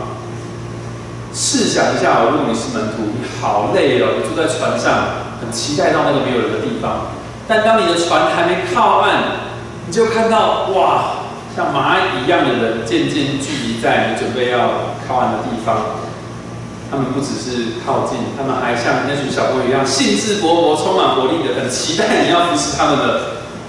[1.31, 7.13] 试想一下，如果你是门徒，你好累哦，你坐在船上，很期待到那个没有人的地方，
[7.47, 9.15] 但当你的船还没靠岸，
[9.85, 11.25] 你就看到哇，
[11.55, 15.77] 像蚂蚁一样的人渐渐聚集在你准备要靠岸的地方。
[16.89, 23.19] 他们不只是靠近，他们还像那群小朋友一样兴致勃勃、充满活力的，很期待你要扶持他们的。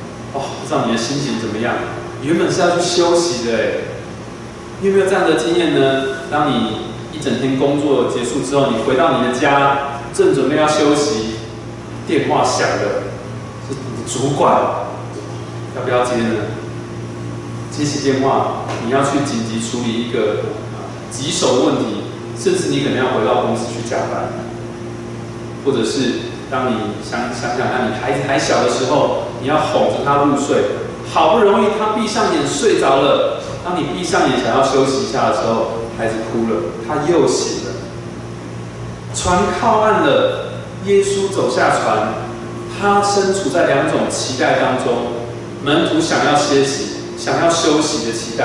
[0.34, 1.74] 哦，不知道你的心情怎么样？
[2.22, 3.60] 原本是要去休息的，哎，
[4.80, 6.02] 你有没有这样的经验呢？
[6.30, 11.36] 当你一整天工作结束之后，你回到你的家，正准备要休息，
[12.06, 13.13] 电话响了，
[14.06, 14.54] 主管，
[15.76, 16.34] 要不要接呢？
[17.70, 20.44] 接起电话，你要去紧急处理一个
[21.10, 22.04] 棘手问题。
[22.36, 24.26] 甚至你可能要回到公司去加班，
[25.64, 26.76] 或者是当你
[27.08, 30.64] 想想想看，你孩子还小的时候，你要哄着他入睡，
[31.12, 37.70] 好不容易他闭上眼睡着了，当你闭上眼想要休息一下的时候，孩子哭了，他又醒了。
[39.14, 40.48] 船靠岸了，
[40.86, 42.14] 耶稣走下船，
[42.80, 45.12] 他身处在两种期待当中：
[45.62, 48.44] 门徒想要歇息、想要休息的期待；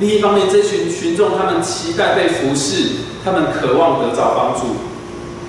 [0.00, 3.12] 另一方面，这群群众他们期待被服侍。
[3.24, 4.76] 他们渴望得到帮助，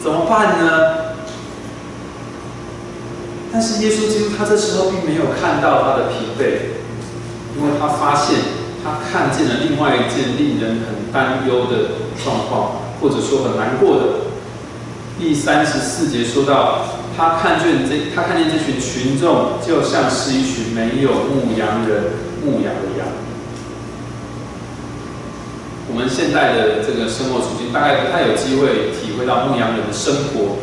[0.01, 1.13] 怎么办呢？
[3.51, 6.71] 但是耶稣基督他这时候并没有看到他的疲惫，
[7.57, 8.37] 因为他发现
[8.81, 14.03] 他看见了另外一件令人很担忧的状况，或者说很难过的。
[15.19, 16.85] 第三十四节说到，
[17.17, 22.03] 他看见这他看见这群群众就像是一群没有牧羊人
[22.43, 23.07] 牧羊的羊。
[25.87, 30.57] 我们现代的这个生活处境，大概不太有机会体会到牧羊人的生活。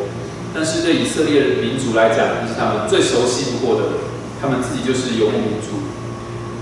[0.52, 3.82] 但是对以色列民族来讲，这是他们最熟悉不过的。
[4.42, 5.80] 他们自己就是游牧民族。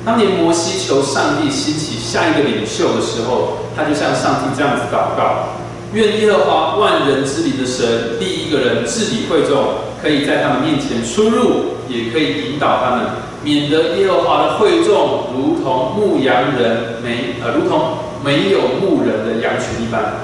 [0.04, 5.59] 当年摩西求上帝兴起下一个领袖的时候，他就像上帝这样子祷告：
[5.92, 13.06] 愿耶和华万人之灵的神，第一个人治理会众，可以在他们面前出入，也可以引导他们，
[13.42, 18.08] 免得耶和华的会众如同牧羊人没呃，如同。
[18.22, 20.20] 没有牧人的羊群一般，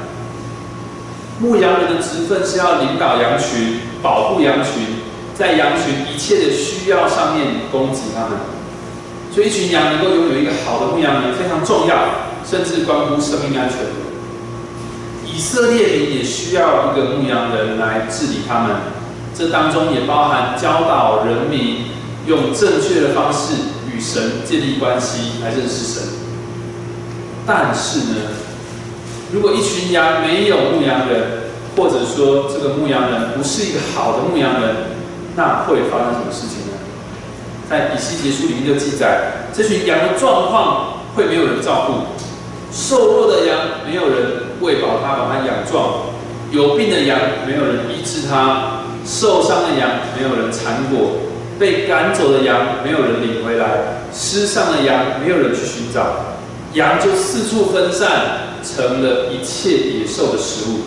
[1.40, 5.00] 牧羊人的职分是要领导羊群、保护羊群，
[5.34, 8.36] 在羊群一切的需要上面供给他们。
[9.34, 11.96] 所以，一群羊能够拥有一个好的牧羊人非常重要，
[12.44, 13.78] 甚至关乎生命安全。
[15.36, 18.76] 以色列民也需要一个牧羊人来治理他们，
[19.36, 21.88] 这当中也包含教导人民
[22.26, 23.52] 用正确的方式
[23.92, 26.02] 与神建立关系，来认识神。
[27.46, 28.16] 但是呢，
[29.30, 34.74] 如果一群羊没有牧羊人，或者说这个牧羊人不是一个好的牧羊人，
[35.36, 36.78] 那会发生什么事情呢？
[37.68, 41.92] 在以西结书里面就记载，这群羊的状况会没有人照顾，
[42.72, 46.12] 瘦弱的羊没有人喂饱它，把它养壮；
[46.50, 51.20] 有病的羊没有人医治它，受伤的羊没有人缠裹，
[51.58, 53.66] 被赶走的羊没有人领回来，
[54.12, 56.36] 失丧的羊没有人去寻找。
[56.72, 58.08] 羊就四处分散，
[58.62, 60.80] 成了一切野兽的食物。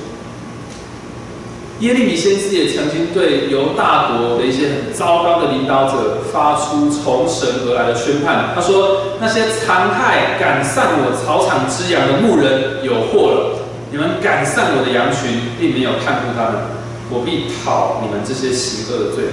[1.79, 8.49] 耶利米先知也曾经对犹大国的一些很糟糕的领导者发出从神而来的宣判。
[8.53, 13.58] 他说：“那些残害赶散我草场之羊的牧人有祸了！
[13.91, 16.61] 你们赶散我的羊群，并没有看顾他们，
[17.09, 19.25] 我必讨你们这些行恶的罪。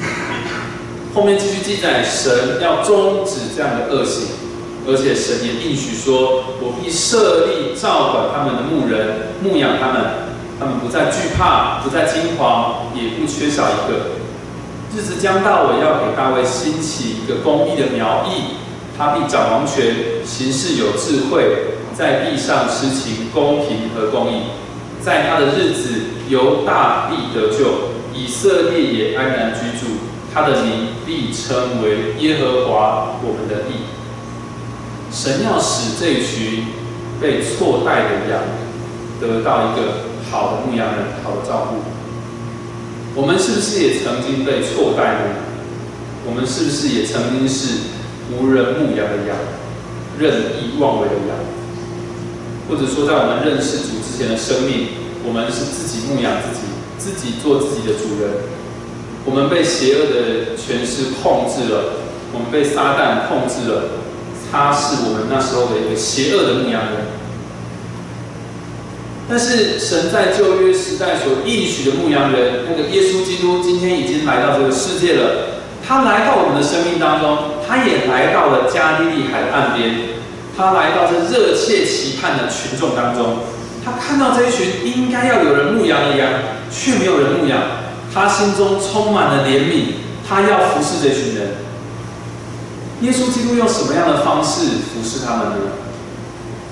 [1.12, 4.28] ”后面继续记载，神要终止这样的恶行。
[4.88, 14.16] 而且神也应许说：“我必设立照管他们的牧人，牧养他们，他们不再惧怕，不再惊惶，也不缺少一个。
[14.96, 18.56] 日子将到，我要给大卫兴起一个公义的苗裔，
[18.96, 24.42] 他必掌王权，行事有智慧，在地上施行公平和公义。
[25.00, 25.88] 在他的日子，
[26.28, 29.94] 由大地得救，以色列也安然居住。
[30.32, 33.74] 他的名必称为耶和华我们的地。”
[35.10, 36.66] 神要使这群
[37.20, 38.42] 被错待的羊
[39.20, 41.76] 得到一个好的牧羊人，好的照顾。
[43.20, 45.26] 我们是不是也曾经被错待过？
[46.26, 47.88] 我们是不是也曾经是
[48.30, 49.36] 无人牧羊的羊，
[50.18, 50.30] 任
[50.60, 51.34] 意妄为的羊？
[52.70, 54.94] 或者说，在我们认识主之前的生命，
[55.26, 56.62] 我们是自己牧养自己，
[56.96, 58.46] 自己做自己的主人。
[59.26, 63.98] 我们被邪恶的权势控制了，我们被撒旦控制了。
[64.52, 67.10] 他是我们那时候的一个邪恶的牧羊人，
[69.28, 75.58] 但是神在旧约时代所应许的牧羊人，那个耶稣基督今天已经来到这个世界了。
[75.86, 80.19] 他来到我们的生命当中，他也来到了加利利海岸边，
[80.60, 83.38] 他来到这热切期盼的群众当中。
[83.82, 86.28] 他看到这一群应该要有人牧羊的羊，
[86.70, 87.58] 却没有人牧羊，
[88.12, 89.94] 他心中充满了怜悯，
[90.28, 91.48] 他要服侍这群人。
[93.00, 94.60] 耶稣基督用什么样的方式
[94.92, 95.56] 服侍他们呢？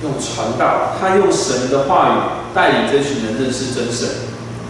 [0.02, 4.06] 用传道，他用神的话语带领这群人认识真神。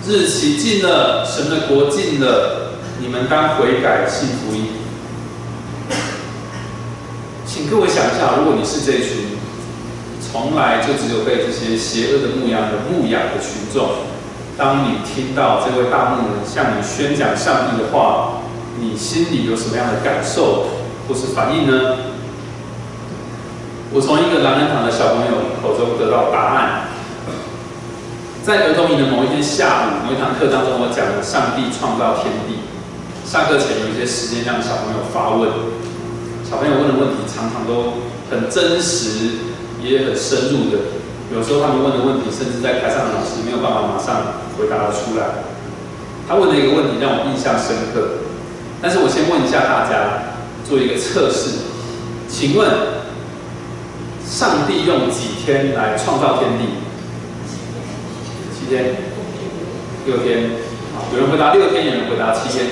[0.06, 4.77] 日期近了，神的国近了，你们当悔改信福音。
[7.58, 9.34] 请各位想一下，如果你是这群
[10.22, 14.06] 从来就只有被这些邪恶的牧羊人牧养的群众，
[14.56, 18.42] 当你听到这位大牧人向你宣讲上帝的话，
[18.78, 20.66] 你心里有什么样的感受？
[21.08, 21.96] 或是反应呢？
[23.92, 26.84] 我从一个狼人堂的小朋友口中得到答案。
[28.44, 32.62] 在儿童营的某一天下午，某一堂课当中，我讲了上帝创造天地。
[33.26, 35.50] 上课前有一些时间让小朋友发问，
[36.48, 39.36] 小朋友问的问题常常都很真实，
[39.82, 40.78] 也很深入的。
[41.34, 45.44] 有时候他们问的问题，甚至在台上的老师没有办法马上回答得出来。
[46.26, 48.24] 他问的一个问题让我印象深刻，
[48.80, 50.24] 但是我先问一下大家。
[50.68, 51.64] 做一个测试，
[52.28, 52.68] 请问，
[54.28, 56.66] 上帝用几天来创造天地？
[58.52, 58.96] 七天，
[60.04, 60.50] 六天。
[61.14, 62.66] 有人回答六天，有人回答七天。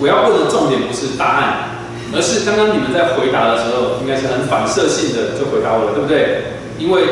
[0.00, 1.73] 我要问的重点不是答案，
[2.14, 6.54] 而是刚刚你们在回答的时候，应该是很反射性的就回答我了，对不对？
[6.78, 7.02] 因为，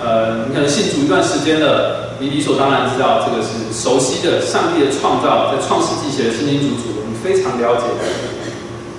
[0.00, 7.84] 呃，你可能信主一段时间了，你理所当然知道这个是熟悉的上帝的创造，在创世纪写的清清楚楚，你非常了解。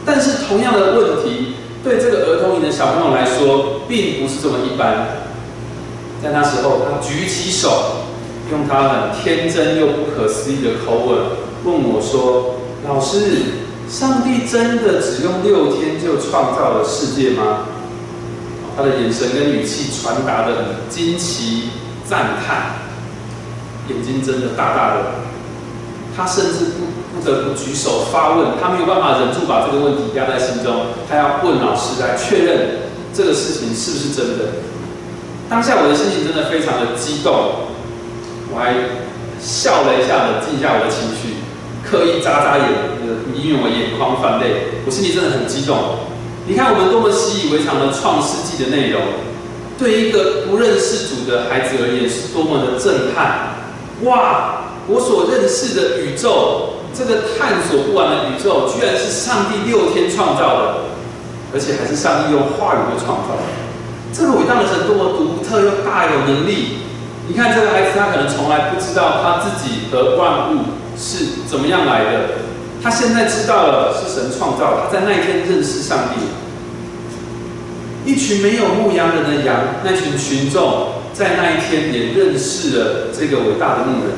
[0.05, 1.53] 但是同样的问题，
[1.83, 5.25] 对这个儿童营的小朋友来说，并不是这么一般。
[6.21, 8.05] 在那时候，他举起手，
[8.51, 11.17] 用他很天真又不可思议的口吻
[11.63, 12.55] 问我说
[12.87, 13.19] ：“老师，
[13.89, 17.65] 上帝真的只用六天就创造了世界吗？”
[18.77, 21.69] 他的眼神跟语气传达的很惊奇、
[22.05, 22.75] 赞叹，
[23.89, 25.01] 眼睛真的大大的。
[26.15, 26.89] 他甚至不。
[27.11, 32.81] 不得不举手发问，他没有办法忍住把这个问题压在心中，他要问老师来确认
[33.11, 34.45] 这个事情是不是真的。
[35.49, 37.65] 当下我的心情真的非常的激动，
[38.53, 38.71] 我还
[39.41, 41.38] 笑了一下，冷静一下我的情绪，
[41.89, 42.67] 刻意眨眨眼，
[43.33, 44.83] 以免我眼眶泛泪。
[44.85, 45.75] 我心里真的很激动。
[46.45, 49.01] 你看我们多么习以为常的创世纪的内容，
[49.77, 53.55] 对一个不认识主的孩子而言是多么的震撼！
[54.03, 56.75] 哇，我所认识的宇宙。
[56.91, 60.75] 这个探索不完的宇宙，居然是上帝六天创造的，
[61.53, 63.37] 而且还是上帝用话语去创造。
[64.11, 66.81] 这个伟大的神多么独特又大有能力！
[67.27, 72.19] 你看这个孩子，他可能从来不知道他自己和万物是怎么样来的，
[72.83, 74.81] 他现在知道了是神创造。
[74.83, 76.25] 他在那一天认识上帝。
[78.05, 84.13] 一群没有牧羊人的羊，那群群众在那一天也认识了这个伟大的牧人。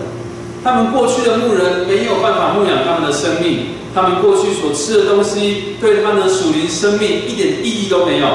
[0.64, 8.28] 他们过去的牧人没有办法牧养他们的生命，他们过去所吃的东西对他们的属灵生命一点意义都没有。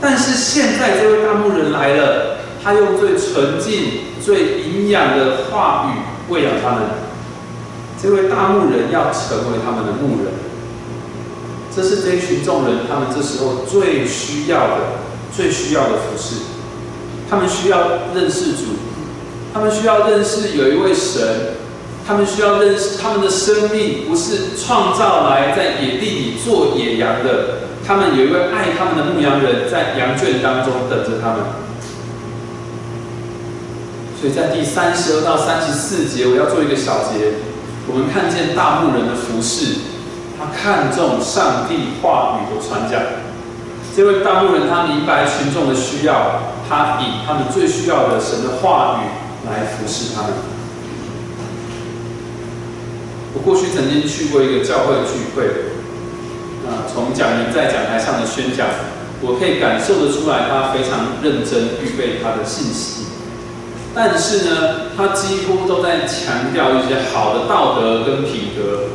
[0.00, 5.98] 但是现在这位大牧人来了，他用最纯净、最营养的话语
[6.32, 6.82] 喂养他们。
[8.04, 10.34] 这位大牧人要成为他们的牧人，
[11.74, 14.76] 这是这群众人他们这时候最需要的、
[15.34, 16.42] 最需要的服饰。
[17.30, 17.78] 他们需要
[18.14, 18.76] 认识主。
[19.54, 21.54] 他们需要认识有一位神，
[22.06, 31.38] 他们需要认识他们的生命不是创造来在野地里做野羊的，他们有一位爱他们的牧羊人，在羊圈当中等着他们。
[34.20, 37.53] 所以在第三十二到三十四节，我要做一个小结，
[37.86, 39.76] 我们看见大牧人的服饰，
[40.38, 43.00] 他看重上帝话语的传讲。
[43.94, 49.06] 这位大牧人他明白群众的需要，他以他们最需要的神的话语
[49.46, 50.32] 来服侍他们。
[53.34, 55.72] 我过去曾经去过一个教会聚会。
[56.64, 58.66] 啊，从讲员在讲台上的宣讲，
[59.20, 63.04] 我可以感受得出来，他非常认真预备他的信息。
[63.94, 68.88] 但是呢，他几乎都在强调一些好的道德跟品格，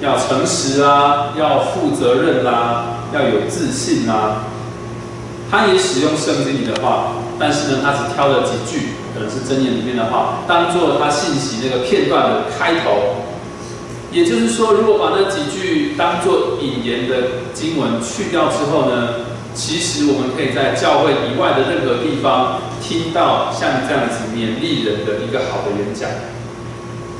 [0.00, 4.44] 要诚实啊，要负责任啦，要有自信啊。
[5.50, 13.24] 他也使用圣经里的话，但是呢，他只挑了几句，可能是箴言里面的话，当做他信息那个片段的开头。
[14.12, 17.16] 也就是说，如果把那几句当做引言的
[17.52, 19.08] 经文去掉之后呢，
[19.52, 26.08] 其实我们可以在教会以外的任何地方听到像这样子勉励人的一个好的演讲。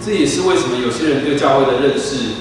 [0.04, 2.36] 这也是为什么有些人对教会的认识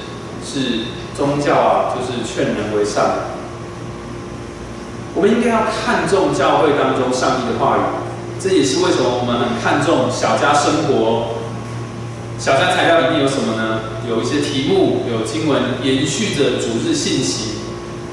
[0.45, 0.85] 是
[1.17, 3.33] 宗教啊，就是劝人为善。
[5.15, 7.81] 我们应该要看重教会当中上帝的话语，
[8.39, 11.35] 这也是为什么我们很看重小家生活。
[12.37, 13.79] 小家材料里面有什么呢？
[14.07, 17.55] 有一些题目，有经文延续着主日信息。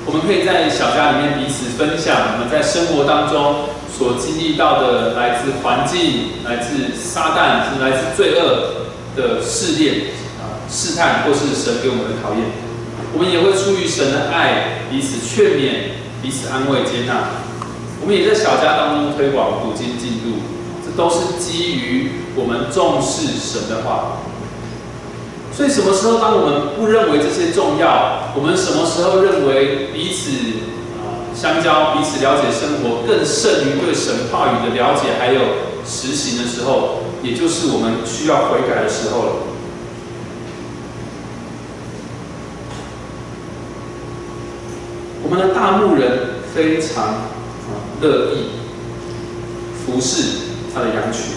[0.07, 3.67] 我们可以在小家里面彼此分享我们在生活当中
[4.03, 10.07] 所经历到的来自环境、来自撒旦、是来自罪恶的试炼
[10.43, 12.43] 啊、试探，或是神给我们的考验。
[13.15, 17.29] 我们也会出于神的爱，彼此劝勉、彼此安慰、接纳。
[18.01, 20.43] 我们也在小家当中推广古今进度，
[20.85, 24.19] 这都是基于我们重视神的话。
[25.55, 30.33] 所以，什么时候当我们不认为这些重要，我们什么时候认为彼此
[31.35, 35.41] 相交、彼此了解生活更胜于对神话语的了解还有
[35.85, 39.33] 实行的时候，也就是我们需要悔改的时候了。
[45.25, 47.15] 我们的大牧人非常
[48.01, 48.51] 乐意
[49.85, 50.23] 服侍
[50.75, 51.33] 他的羊群。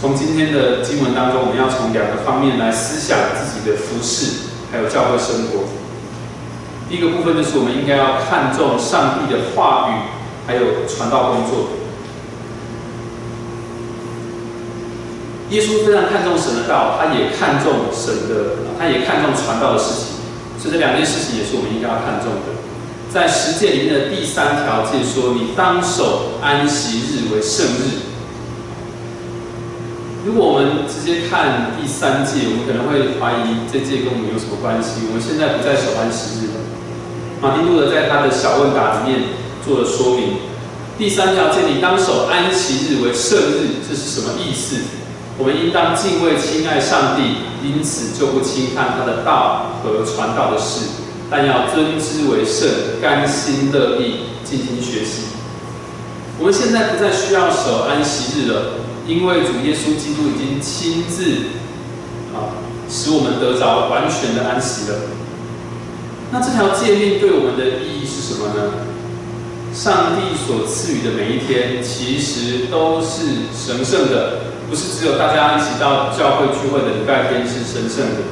[0.00, 5.81] 从今天的经文当中，我们要从两个方面来思想自己的服饰，还有教会生活。
[6.92, 9.92] 第一个部分就是我们应该要看重上帝的话语，
[10.46, 11.70] 还有传道工作。
[15.48, 20.20] 耶稣非常看重神的道，他也看重神的，他也看重传道的事情。
[20.60, 22.60] 所以这两件事情也是我们应该要看重的。
[23.08, 28.04] 在十诫里面的第三条诫说：“你当守安息日为圣日。”
[30.28, 35.08] 如果我们直接看第三届，我们可能会怀疑这届跟我们有什么关系。
[35.08, 36.51] 我们现在不在守安息日。
[37.42, 39.22] 马丁路德在他的小问答里面
[39.66, 40.36] 做了说明。
[40.96, 44.76] 第三条诫，你当守安息日为圣日，这是什么意思？
[45.38, 50.86] 我们应当敬畏、亲爱上帝，因此就不轻看他的道和传道的事，
[51.28, 52.68] 但要尊之为圣，
[53.02, 55.22] 甘心乐意进行学习。
[56.38, 58.62] 我们现在不再需要守安息日了。
[59.04, 61.24] 因为主耶稣基督已经亲自
[62.32, 62.54] 啊，
[62.88, 64.96] 使我们得着完全的安息了。
[66.32, 68.72] 那这条诫命对我们的意义是什么呢？
[69.74, 78.24] 上帝所赐予的每一天，其实都是神圣的，不是只有大家一起到教会聚会的礼拜天是神圣的。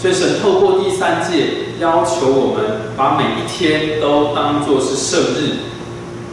[0.00, 2.64] 所以神透过第三诫要求我们，
[2.96, 5.68] 把每一天都当作是圣日。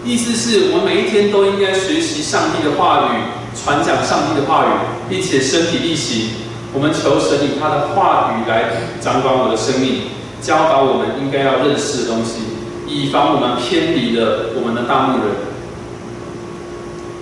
[0.06, 3.20] 意思是我们每一天都应该学习上帝的话语。
[3.54, 4.70] 传讲上帝的话语，
[5.10, 6.30] 并且身体力行。
[6.74, 10.04] 我们求神以他的话语来掌管我的生命，
[10.42, 12.42] 教导我们应该要认识的东西，
[12.88, 15.36] 以防我们偏离了我们的大牧人。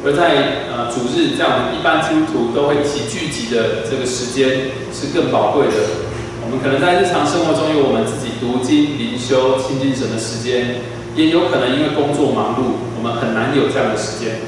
[0.02, 6.08] 而在呃主日，在我们一般基督徒都会一起聚集的这个时间是更宝贵的。
[6.42, 10.80] 我们可能在日常生活中有我们自己读经、灵修、亲近神的时间，
[11.16, 14.40] 也有可能因为工作忙碌，我们很难有这样的时间。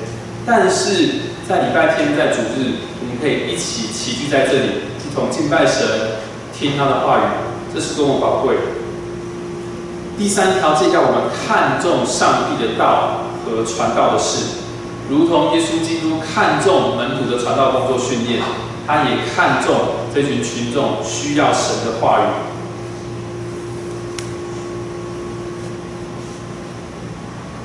[0.47, 5.83] 但是在礼拜天，在主日，我们可以一起齐聚在这里，一同敬拜神，
[6.55, 7.27] 听他的话语，
[7.73, 8.55] 这是多么宝贵。
[10.17, 14.45] 第三条诫叫我们看重上帝的道和传道的事，
[15.09, 18.41] 如同耶稣基督看重门徒的传道工作训练，
[18.85, 19.75] 他也看重
[20.13, 22.23] 这群群众需要神的话语。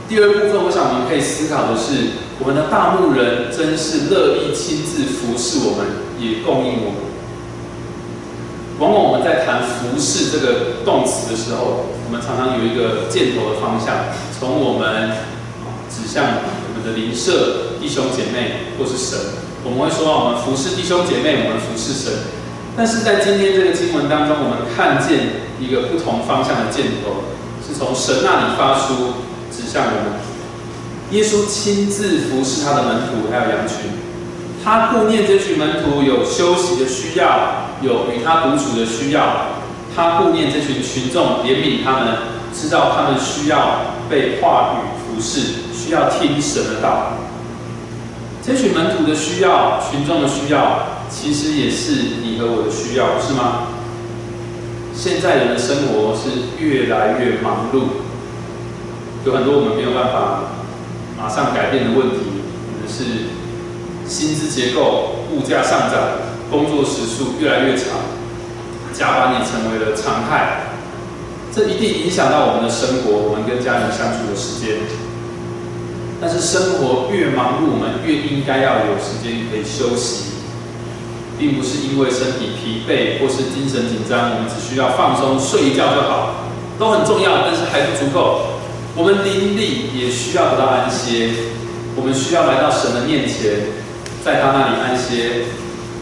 [0.08, 2.24] 第二部分，我想我们可以思考的是。
[2.38, 5.86] 我们的大牧人真是乐意亲自服侍我们，
[6.20, 7.15] 也供应我们。
[8.78, 15.12] 往往我们在谈服侍这个动词的时候，我们常常有一个箭头的方向，从我们
[15.88, 19.18] 指向我们的邻舍、弟兄姐妹或是神。
[19.64, 22.12] 我们会说我们服侍弟兄姐妹，我们服侍神。
[22.76, 27.32] 但是在今天这个经文当中，我们看见一个不同方向的箭头，
[27.66, 30.20] 是从神那里发出，指向我们。
[31.12, 33.90] 耶稣亲自服侍他的门徒还有羊群，
[34.62, 39.54] 他顾念这群门徒有休息的需要，有与他独处的需要。
[39.94, 42.18] 他顾念这群群众，怜悯他们，
[42.52, 47.12] 知道他们需要被话语服侍，需要听神的道。
[48.44, 53.68] 这群门徒的需要，群众的需要，其实也是你和我的需要，不是吗？
[54.94, 58.04] 现在人的生活是越来越忙碌，
[59.24, 60.40] 有很多我们没有办法
[61.18, 62.16] 马上改变的问题，
[62.66, 63.28] 可能是
[64.06, 66.00] 薪资结构、物价上涨、
[66.50, 67.86] 工作时数越来越长。
[68.92, 70.72] 加班也成为了常态，
[71.54, 74.78] 这一定影响到我们的生活，我们跟家人相处的时间。
[76.18, 80.40] 但是生活越忙碌，我们越应该要有时间可以休息，
[81.38, 88.56] 并不是因为身体疲惫或是精神紧张，我们只需要放松睡一觉就好，都很重要，但是还不足够。
[88.96, 91.28] 我们灵力也需要得到安歇，
[91.94, 93.68] 我们需要来到神的面前，
[94.24, 95.44] 在他那里安歇，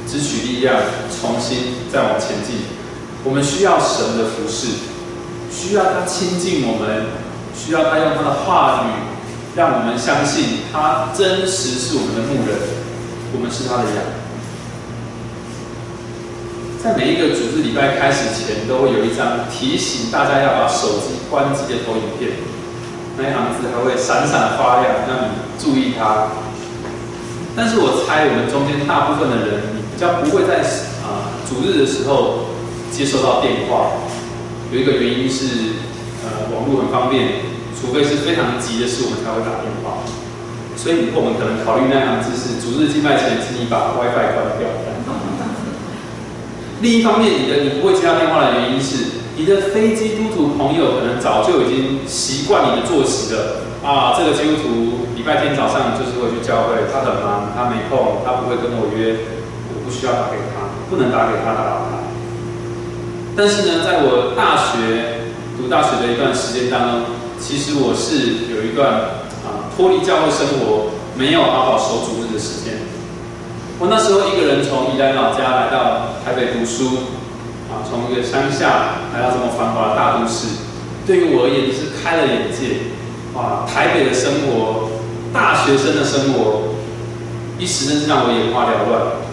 [0.07, 0.77] 支取力量，
[1.21, 2.67] 重新再往前进。
[3.25, 4.69] 我们需要神的服侍，
[5.51, 7.07] 需要他亲近我们，
[7.57, 8.91] 需要他用他的话语，
[9.57, 12.59] 让我们相信他真实是我们的牧人，
[13.33, 14.05] 我们是他的羊。
[16.83, 22.33] 在每一个主日礼拜开始前，都会有一张提醒大家要把手机关机的投影片，
[23.17, 26.29] 那一行字还会闪闪发亮，让你注意它。
[27.57, 29.63] 但是我猜我们中间大部分的人，
[29.95, 30.61] 比较不会在
[31.07, 32.51] 啊主日的时候。
[32.95, 33.91] 接收到电话，
[34.71, 35.83] 有一个原因是，
[36.23, 37.43] 呃，网络很方便，
[37.75, 40.07] 除非是非常急的事，我们才会打电话。
[40.79, 44.71] 所以以后我们可能考虑那样子是，逐日敬拜前，请你把 WiFi 关掉。
[46.83, 53.67] 另一方面，你的你不会接到电话的原因是，你的非基督徒朋友可能早就已经习惯你的作息了。
[53.83, 59.19] 啊，这个基督徒礼拜天早上就是会去教会，他很忙，他没空，他不会跟我约，
[59.85, 62.01] 不需要打给他，不能打给他打扰他。
[63.37, 67.01] 但是呢，在我大学读大学的一段时间当中，
[67.39, 72.79] 其实我是有一段啊脱离教会生活，没有好好守主日的时间。
[73.79, 77.11] 我那时候一个人从宜兰老家来到台北读书，
[77.69, 80.63] 啊，从一个乡下来到这么繁华的大都市，
[81.05, 82.95] 对于我而言是开了眼界。
[83.35, 84.91] 哇，台北的生活，
[85.33, 86.79] 大学生的生活，
[87.59, 89.24] 一时真是让我眼花缭乱。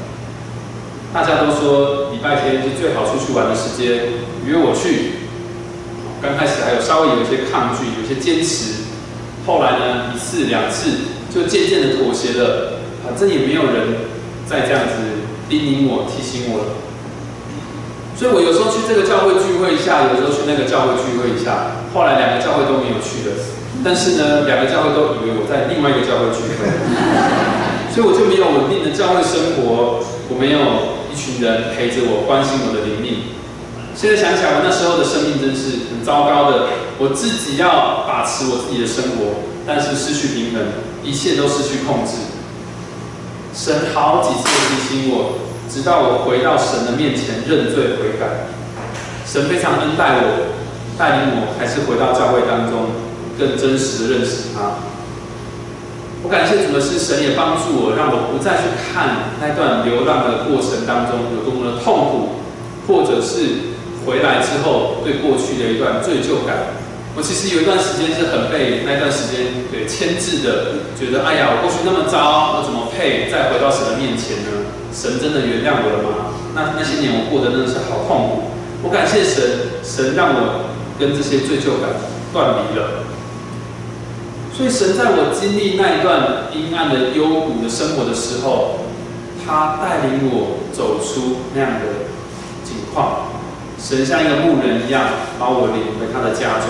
[1.13, 4.15] 大家都说礼拜天是最好出去玩的时间，
[4.47, 5.27] 约我去。
[6.23, 8.87] 刚开始还有稍微有一些抗拒，有些坚持。
[9.45, 12.79] 后来呢，一次两次就渐渐的妥协了。
[13.03, 14.07] 反正也没有人
[14.45, 16.79] 再这样子叮咛我、提醒我了。
[18.15, 21.83] 所以我有时候去这个教会聚会一下，有时候去那个教会聚会一下。
[21.91, 23.35] 后来两个教会都没有去的，
[23.83, 26.71] 但是呢，两个教会都以为我在另外一个教会聚会，
[27.91, 29.99] 所以我就没有稳定的教会生活，
[30.29, 31.00] 我没有。
[31.11, 33.35] 一群人陪着我，关心我的灵命。
[33.93, 36.67] 现在想起来，我那时候的生命真是很糟糕的。
[36.97, 40.63] 我自己要把持我自己的生活，但是失去平衡，
[41.03, 42.31] 一切都失去控制。
[43.53, 45.39] 神好几次提醒我，
[45.69, 48.47] 直到我回到神的面前认罪悔改。
[49.25, 50.55] 神非常恩待我，
[50.97, 52.95] 带领我还是回到教会当中，
[53.37, 54.90] 更真实的认识他。
[56.23, 62.37] 我感谢主的是，神也帮助我，让我不再去看那段流浪的过程当中有多么的痛苦，
[62.85, 63.73] 或者是
[64.05, 66.77] 回来之后对过去的一段罪疚感。
[67.17, 74.63] 我其实有一段时间是很被那段时间给牵制的，觉得哎呀，我过去那么糟，我怎么配再回到神的面前呢？
[74.93, 76.37] 神真的原谅我了吗？
[76.53, 78.53] 那那些年我过得真的是好痛苦。
[78.85, 80.69] 我感谢神，神让我
[81.01, 81.89] 跟这些罪疚感
[82.31, 83.00] 断离了。
[84.53, 88.81] 所以神在我经历那一段阴暗的幽谷的生活的时候，
[89.43, 91.85] 他带领我走出那样的
[92.63, 93.31] 境况。
[93.79, 95.07] 神像一个牧人一样，
[95.39, 96.69] 把我领回他的家中。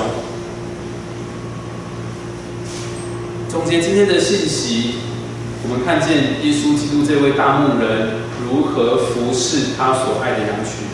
[3.50, 4.96] 总结今天的信息，
[5.64, 10.88] 我们看见耶稣基督这位大牧人如何服侍他所爱的羊群。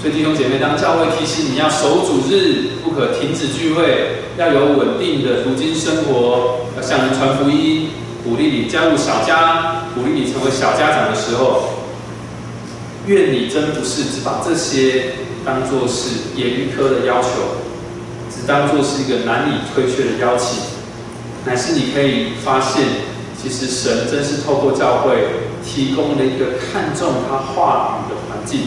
[0.00, 7.90] 所以弟兄姐妹，当教会提醒你要守主日，不可停止聚会，要有稳定的读经生活，要向人传福音，
[8.24, 11.64] 鼓励你加入小家，鼓励你成为小家长的时候，
[13.06, 17.28] 愿你真不是只把这些当做是严苛的要求，
[18.30, 20.62] 只当做是一个难以推却的邀请，
[21.44, 22.84] 乃是你可以发现，
[23.36, 25.12] 其实神真是透过教会
[25.62, 28.60] 提供了一个看重他话语的环境。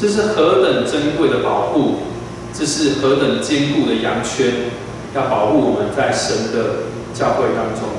[0.00, 1.96] 这是何等珍贵的保护，
[2.56, 4.70] 这是何等坚固的羊圈，
[5.12, 7.90] 要保护我们在神的教会当中。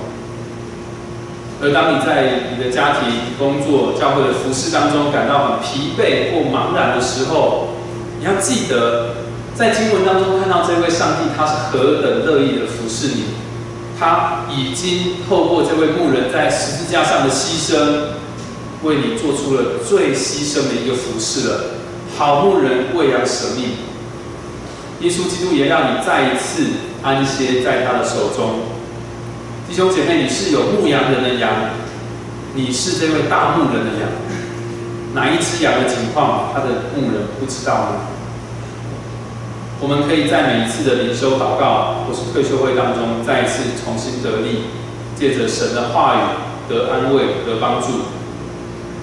[1.62, 7.76] 而当你在你的家庭、工作、教会的服饰当中感到很疲惫或茫然的时候，
[8.18, 9.16] 你要记得，
[9.54, 13.24] 在经文当中看到这位上帝，他是何等乐意的服侍你，
[14.00, 17.76] 他已经透过这位牧人在十字架上的牺牲，
[18.84, 21.60] 为你做出了最牺牲的一个服饰了。
[22.20, 23.70] 好牧人喂养舍命，
[25.00, 26.68] 耶稣基督也让你再一次
[27.02, 28.56] 安歇在他的手中。
[29.70, 31.50] 弟兄姐妹，你是有牧羊人的羊，
[32.56, 34.10] 你是这位大牧人的羊。
[35.14, 37.88] 哪一只羊的情况，他的牧人不知道吗？
[39.80, 44.64] 我们可以在每一次的灵修祷告或是退休会当中，再一次重新得力，
[45.16, 46.20] 借着神的话语
[46.68, 47.88] 得安慰、得帮助。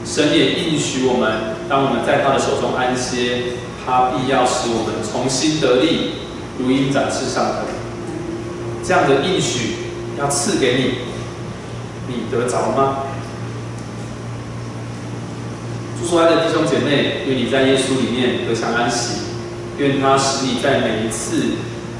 [0.05, 3.43] 神也应许我们，当我们在他的手中安歇，
[3.85, 6.12] 他必要使我们重新得力，
[6.59, 7.64] 如鹰展翅上腾。
[8.85, 9.87] 这样的应许。
[10.19, 10.95] 要赐给你，
[12.09, 13.01] 你得着吗？
[16.01, 19.19] 祝所爱的弟兄姐妹，愿你在耶稣里面得享安息，
[19.77, 21.43] 愿他使你在每一次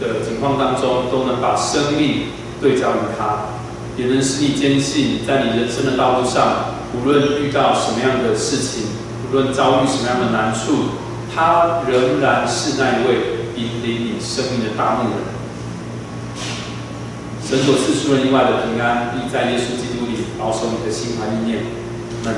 [0.01, 3.51] 的情况当中都能把生命对焦于他，
[3.99, 8.85] 也能使你坚信，在你人生的道路上，无论遇到什么样的事情，
[9.29, 10.91] 无论遭遇什么样的难处，
[11.35, 15.18] 他仍然是那一位引领你生命的大牧人。
[17.47, 21.64] 神所赐出人意外的平安，必在耶稣基督里保守你的心怀意念。
[22.24, 22.33] 那，